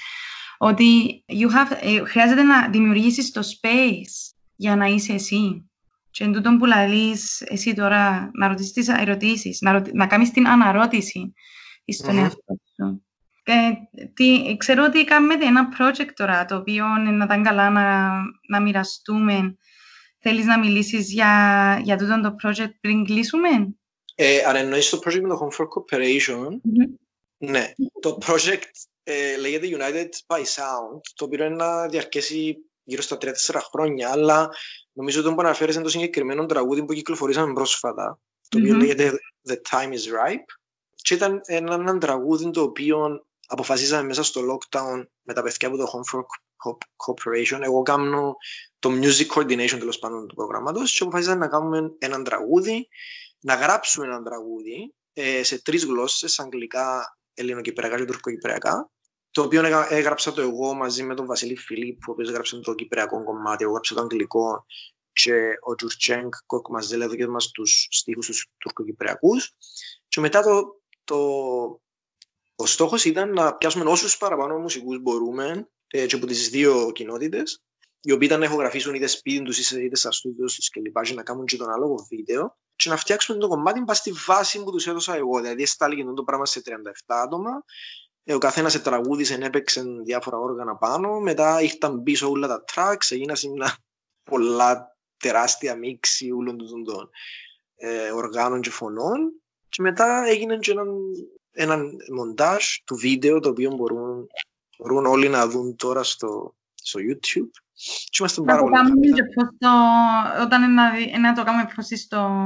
ότι 0.58 1.24
you 1.28 1.48
have, 1.48 1.78
ε, 1.82 2.06
χρειάζεται 2.06 2.44
να 2.44 2.70
δημιουργήσεις 2.70 3.32
το 3.32 3.42
space 3.42 4.34
για 4.56 4.76
να 4.76 4.86
είσαι 4.86 5.14
εσύ. 5.14 5.70
Και 6.12 6.24
εν 6.24 6.32
τούτον 6.32 6.58
που 6.58 6.66
λαλείς 6.66 7.42
εσύ 7.42 7.74
τώρα 7.74 8.30
να 8.34 8.48
ρωτήσεις 8.48 8.72
τις 8.72 8.88
ερωτήσεις, 8.88 9.62
να, 9.62 9.72
ρωτη, 9.72 9.92
να 9.94 10.08
κάνεις 10.08 10.32
την 10.32 10.48
αναρώτηση 10.48 11.34
στον 11.86 12.16
mm-hmm. 12.16 12.18
εαυτό 12.18 12.58
σου. 12.88 13.06
Και, 13.44 13.76
τι, 14.14 14.56
ξέρω 14.58 14.84
ότι 14.84 15.04
κάνετε 15.04 15.46
ένα 15.46 15.70
project 15.80 16.10
τώρα, 16.14 16.46
το 16.46 16.56
οποίο 16.56 16.86
να 16.86 17.24
ήταν 17.24 17.44
καλά 17.44 17.70
να, 17.70 18.12
να 18.48 18.62
μοιραστούμε. 18.62 19.58
Θέλεις 20.20 20.46
να 20.46 20.60
μιλήσεις 20.60 21.12
για, 21.12 21.80
για 21.84 21.98
τούτο 21.98 22.22
το 22.22 22.36
project 22.44 22.72
πριν 22.82 23.06
κλείσουμε; 23.06 23.50
Ε, 24.16 24.44
αν 24.44 24.56
εννοείς 24.56 24.90
το 24.90 25.00
project 25.06 25.22
με 25.22 25.28
το 25.28 25.40
Home 25.42 25.56
for 25.58 25.66
Cooperation, 25.66 26.48
mm-hmm. 26.48 26.90
ναι. 27.38 27.72
Το 28.00 28.18
project 28.26 28.70
ε, 29.04 29.38
λέγεται 29.38 29.68
United 29.72 30.36
by 30.36 30.40
Sound, 30.40 31.02
το 31.16 31.26
οποίο 31.26 31.46
είναι 31.46 31.56
να 31.56 31.88
διαρκέσει 31.88 32.58
γύρω 32.84 33.02
στα 33.02 33.18
3-4 33.22 33.32
χρόνια, 33.72 34.10
αλλά 34.10 34.50
νομίζω 34.92 35.22
ότι 35.22 35.34
που 35.34 35.42
αναφέρεσαι 35.42 35.78
είναι 35.78 35.88
το 35.88 35.94
συγκεκριμένο 35.94 36.46
τραγούδι 36.46 36.86
που 36.86 36.94
κυκλοφορήσαμε 36.94 37.54
πρόσφατα, 37.54 38.20
το 38.50 38.58
οποίο 38.58 38.76
mm-hmm. 38.76 38.80
λέγεται 38.80 39.12
The 39.50 39.54
Time 39.54 39.90
is 39.90 40.30
Ripe 40.30 40.63
και 41.04 41.14
ήταν 41.14 41.42
ένα, 41.46 41.74
ένα 41.74 41.98
τραγούδι 41.98 42.52
το 42.52 42.62
οποίο 42.62 43.26
αποφασίσαμε 43.48 44.04
μέσα 44.04 44.24
στο 44.24 44.42
lockdown 44.42 45.06
με 45.22 45.34
τα 45.34 45.42
παιδιά 45.42 45.68
από 45.68 45.78
το 45.78 45.86
Home 45.94 46.18
for 46.18 46.22
Corporation. 47.06 47.60
Εγώ 47.62 47.82
κάνω 47.82 48.36
το 48.80 48.90
music 48.90 49.28
coordination 49.28 49.78
τέλος 49.80 50.00
πάντων 50.00 50.28
του 50.28 50.36
προγράμματος 50.36 50.92
και 50.92 51.04
αποφάσισα 51.04 51.36
να 51.36 51.48
κάνουμε 51.48 51.96
έναν 51.98 52.24
τραγούδι, 52.24 52.88
να 53.40 53.56
γράψουμε 53.56 54.06
έναν 54.06 54.24
τραγούδι 54.24 54.94
ε, 55.14 55.44
σε 55.44 55.62
τρεις 55.62 55.86
γλώσσες, 55.86 56.40
αγγλικά, 56.40 57.18
ελληνοκυπριακά 57.34 57.98
και 57.98 58.06
τουρκοκυπριακά. 58.06 58.92
Το 59.32 59.42
οποίο 59.42 59.86
έγραψα 59.90 60.34
το 60.34 60.42
εγώ 60.42 60.74
μαζί 60.74 61.04
με 61.04 61.16
τον 61.16 61.26
Βασίλη 61.26 61.56
Φιλίπ, 61.56 62.08
ο 62.08 62.12
οποίος 62.12 62.30
έγραψε 62.30 62.60
το 62.60 62.74
κυπριακό 62.74 63.24
κομμάτι, 63.24 63.64
εγώ 63.64 63.72
έγραψα 63.72 63.96
το 63.96 64.02
αγγλικό 64.02 64.66
και 65.14 65.34
ο 65.62 65.76
Τζουρτσέγκ 65.76 66.30
Κοκ 66.46 66.70
μας 66.70 66.88
δέλε 66.88 67.16
και 67.16 67.28
μας 67.28 67.52
τους 67.52 67.88
στίχους 67.90 68.26
τους 68.26 68.48
τουρκοκυπριακούς 68.58 69.52
και 70.08 70.20
μετά 70.20 70.42
το, 70.42 70.83
το, 71.04 71.18
ο 72.56 72.66
στόχος 72.66 73.06
ήταν 73.06 73.34
να 73.34 73.56
πιάσουμε 73.56 73.90
όσους 73.90 74.18
παραπάνω 74.18 74.58
μουσικούς 74.58 75.00
μπορούμε 75.00 75.70
ε, 75.88 76.06
και 76.06 76.16
από 76.16 76.26
τις 76.26 76.50
δύο 76.50 76.92
κοινότητες 76.92 77.64
οι 78.00 78.12
οποίοι 78.12 78.28
ήταν 78.30 78.40
να 78.40 78.46
ηχογραφήσουν 78.46 78.94
είτε 78.94 79.08
σπίτι 79.08 79.44
τους 79.44 79.72
είτε 79.72 79.96
στα 79.96 80.12
στούντιο 80.12 80.46
τους 80.46 80.70
και 80.70 80.80
λοιπά 80.80 81.02
και 81.02 81.14
να 81.14 81.24
κάνουν 81.24 81.46
και 81.46 81.58
τον 81.58 81.70
άλογο 81.70 82.08
βίντεο 82.10 82.58
και 82.76 82.90
να 82.90 82.98
φτιάξουμε 82.98 83.40
το 83.40 83.48
κομμάτι 83.48 83.82
πας 83.82 83.98
στη 83.98 84.12
βάση 84.26 84.64
που 84.64 84.72
τους 84.72 84.88
έδωσα 84.88 85.16
εγώ. 85.16 85.40
Δηλαδή 85.42 85.66
στάλει 85.66 86.14
το 86.16 86.24
πράγμα 86.24 86.46
σε 86.46 86.62
37 86.66 86.72
άτομα 87.06 87.64
ε, 88.24 88.34
ο 88.34 88.38
καθένας 88.38 88.72
σε 88.72 88.80
τραγούδισε, 88.80 89.38
έπαιξε 89.42 89.84
διάφορα 90.04 90.38
όργανα 90.38 90.76
πάνω. 90.76 91.20
Μετά 91.20 91.62
ήρθαν 91.62 92.04
πίσω 92.04 92.30
όλα 92.30 92.48
τα 92.48 92.64
tracks, 92.74 93.12
έγιναν 93.12 93.38
πολλά 94.24 94.98
τεράστια 95.18 95.76
μίξη 95.76 96.32
όλων 96.32 96.58
των 96.58 97.10
ε, 97.76 98.12
οργάνων 98.12 98.62
και 98.62 98.70
φωνών 98.70 99.43
και 99.74 99.82
μετά 99.82 100.24
έγινε 100.26 100.58
και 100.58 100.72
έναν, 100.72 100.88
έναν 101.52 101.92
μοντάζ 102.16 102.64
του 102.86 102.96
βίντεο 102.96 103.40
το 103.40 103.50
οποίο 103.50 103.72
μπορούν, 103.72 104.28
μπορούν 104.78 105.06
όλοι 105.06 105.30
να 105.30 105.48
δουν 105.48 105.76
τώρα 105.76 106.04
στο, 106.04 106.56
στο 106.74 107.00
YouTube 107.00 107.50
και 108.10 108.18
είμαστε 108.20 108.42
πάρα 108.42 108.62
πολύ 108.62 109.12
το, 109.58 109.70
όταν 110.42 110.74
να, 110.74 111.20
να 111.20 111.34
το 111.34 111.44
κάνουμε 111.44 111.70
πώς 111.76 111.86
στο, 111.86 112.42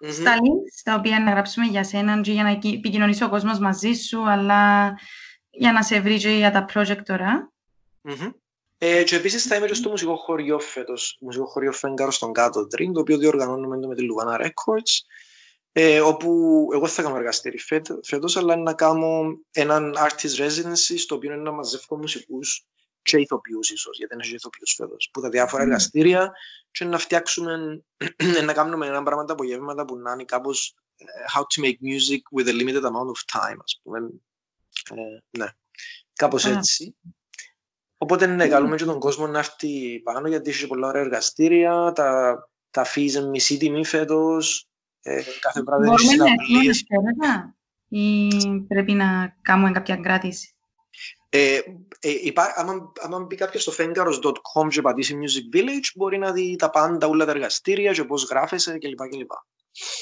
mm-hmm. 0.00 0.12
στα 0.12 0.34
links 0.34 0.80
τα 0.84 0.94
οποία 0.94 1.20
να 1.20 1.30
γράψουμε 1.30 1.66
για 1.66 1.84
σένα 1.84 2.20
και 2.20 2.32
για 2.32 2.42
να 2.42 2.50
επικοινωνήσει 2.50 3.24
ο 3.24 3.28
κόσμος 3.28 3.58
μαζί 3.58 3.92
σου 3.92 4.30
αλλά 4.30 4.92
για 5.50 5.72
να 5.72 5.82
σε 5.82 6.00
βρει 6.00 6.18
και 6.18 6.28
για 6.28 6.50
τα 6.50 6.64
project 6.74 7.02
τώρα. 7.04 7.52
Mm-hmm. 8.08 8.32
Ε, 8.78 9.02
και 9.02 9.16
επίσης 9.16 9.44
θα 9.44 9.56
είμαι 9.56 9.66
και 9.66 9.74
στο 9.74 9.90
μουσικό 9.90 10.16
χωριό 10.16 10.58
φέτος, 10.58 11.18
μουσικό 11.20 11.46
χωριό 11.46 11.72
Φέγκαρο 11.72 12.10
στον 12.10 12.32
Κάτω 12.32 12.66
Τριν, 12.66 12.92
το 12.92 13.00
οποίο 13.00 13.18
διοργανώνουμε 13.18 13.86
με 13.86 13.94
τη 13.94 14.02
Λουβάνα 14.02 14.40
Records, 14.40 15.06
ε, 15.72 16.00
όπου 16.00 16.68
εγώ 16.72 16.86
θα 16.86 17.02
κάνω 17.02 17.16
εργαστήρι 17.16 17.58
φέτος, 18.02 18.36
αλλά 18.36 18.56
να 18.56 18.74
κάνω 18.74 19.38
έναν 19.50 19.94
artist 19.96 20.36
residency, 20.38 20.94
στο 20.98 21.14
οποίο 21.14 21.32
είναι 21.32 21.42
να 21.42 21.52
μαζεύω 21.52 21.96
μουσικούς 21.96 22.66
και 23.02 23.16
ηθοποιούς, 23.16 23.70
ίσω, 23.70 23.90
γιατί 23.92 24.14
είναι 24.14 24.26
ηθοποιούς 24.26 24.74
φέτος, 24.74 25.10
που 25.12 25.20
τα 25.20 25.28
διάφορα 25.28 25.62
εργαστήρια, 25.62 26.32
και 26.70 26.84
να 26.84 26.98
φτιάξουμε, 26.98 27.82
να 28.46 28.52
κάνουμε 28.52 28.86
ένα 28.86 29.02
πράγμα 29.02 29.24
τα 29.24 29.32
απογεύματα 29.32 29.84
που 29.84 29.96
να 29.96 30.12
είναι 30.12 30.24
κάπως 30.24 30.74
ε, 30.96 31.04
how 31.34 31.40
to 31.40 31.64
make 31.64 31.76
music 31.90 32.20
with 32.38 32.48
a 32.48 32.52
limited 32.52 32.82
amount 32.82 33.08
of 33.08 33.38
time, 33.38 33.58
ας 33.62 33.80
πούμε. 33.82 33.98
Ε, 34.90 35.38
ναι, 35.38 35.46
κάπως 36.12 36.44
έτσι. 36.44 36.96
Οπότε 37.96 38.26
ναι, 38.26 38.48
καλούμε 38.48 38.76
και 38.76 38.84
τον 38.84 38.98
κόσμο 38.98 39.26
να 39.26 39.38
έρθει 39.38 40.00
πάνω 40.00 40.28
γιατί 40.28 40.50
έχει 40.50 40.66
πολλά 40.66 40.88
ωραία 40.88 41.02
εργαστήρια, 41.02 41.92
τα, 41.94 42.38
τα 42.70 42.86
fees 42.94 43.28
μισή 43.30 43.56
τιμή 43.56 43.84
φέτος, 43.84 44.60
ε, 44.60 44.71
κάθε 45.40 45.62
βράδυ 45.62 45.88
έχεις 45.88 46.08
συναυλίες. 46.08 46.84
Μπορούμε 46.88 47.54
ή 47.94 48.28
πρέπει 48.68 48.92
να 48.92 49.36
κάνουμε 49.42 49.70
κάποια 49.70 49.96
κράτηση. 49.96 50.54
Ε, 51.28 51.56
ε, 52.00 52.10
υπά, 52.22 52.52
άμα, 52.56 52.92
άμα 53.00 53.20
μπει 53.20 53.36
κάποιος 53.36 53.62
στο 53.62 53.72
fengaros.com 53.78 54.68
και 54.68 54.80
πατήσει 54.80 55.18
Music 55.20 55.56
Village, 55.56 55.90
μπορεί 55.94 56.18
να 56.18 56.32
δει 56.32 56.56
τα 56.58 56.70
πάντα, 56.70 57.06
όλα 57.06 57.24
τα 57.24 57.30
εργαστήρια 57.30 57.92
και 57.92 58.04
πώς 58.04 58.28
γράφεσαι 58.30 58.78
κλπ. 58.78 59.08
κλπ. 59.08 59.30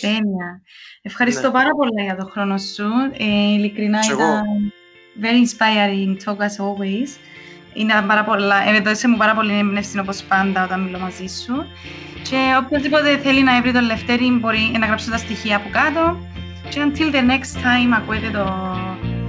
Τέλεια. 0.00 0.62
Ευχαριστώ 1.02 1.46
ναι. 1.46 1.52
πάρα 1.52 1.70
πολύ 1.70 2.02
για 2.02 2.16
τον 2.16 2.30
χρόνο 2.30 2.58
σου. 2.58 2.88
Ε, 3.18 3.24
ειλικρινά 3.24 4.00
ήταν 4.12 4.72
very 5.22 5.46
inspiring 5.46 6.16
talk 6.24 6.38
as 6.38 6.56
always. 6.64 7.08
Είναι 7.74 8.04
πάρα 8.06 8.24
πολλά, 8.24 8.68
έδωσε 8.68 9.08
μου 9.08 9.16
πάρα 9.16 9.34
πολύ 9.34 9.58
εμπνεύση 9.58 9.98
όπως 9.98 10.22
πάντα 10.22 10.64
όταν 10.64 10.80
μιλώ 10.82 10.98
μαζί 10.98 11.26
σου. 11.26 11.66
Και 12.30 12.56
οποιοδήποτε 12.64 13.18
θέλει 13.18 13.42
να 13.42 13.60
βρει 13.60 13.72
το 13.72 13.80
Λευτέρι 13.80 14.30
μπορεί 14.30 14.72
να 14.78 14.86
γράψει 14.86 15.10
τα 15.10 15.16
στοιχεία 15.16 15.56
από 15.56 15.68
κάτω. 15.72 16.16
Και 16.68 16.80
until 16.80 17.14
the 17.14 17.20
next 17.30 17.56
time 17.56 17.92
ακούετε 17.96 18.30
το 18.30 18.76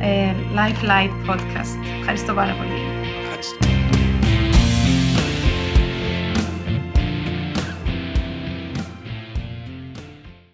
ε, 0.01 0.33
Life 0.55 0.89
Light 0.89 1.31
Podcast. 1.31 1.99
Ευχαριστώ 1.99 2.33
πάρα 2.33 2.53
πολύ. 2.53 3.70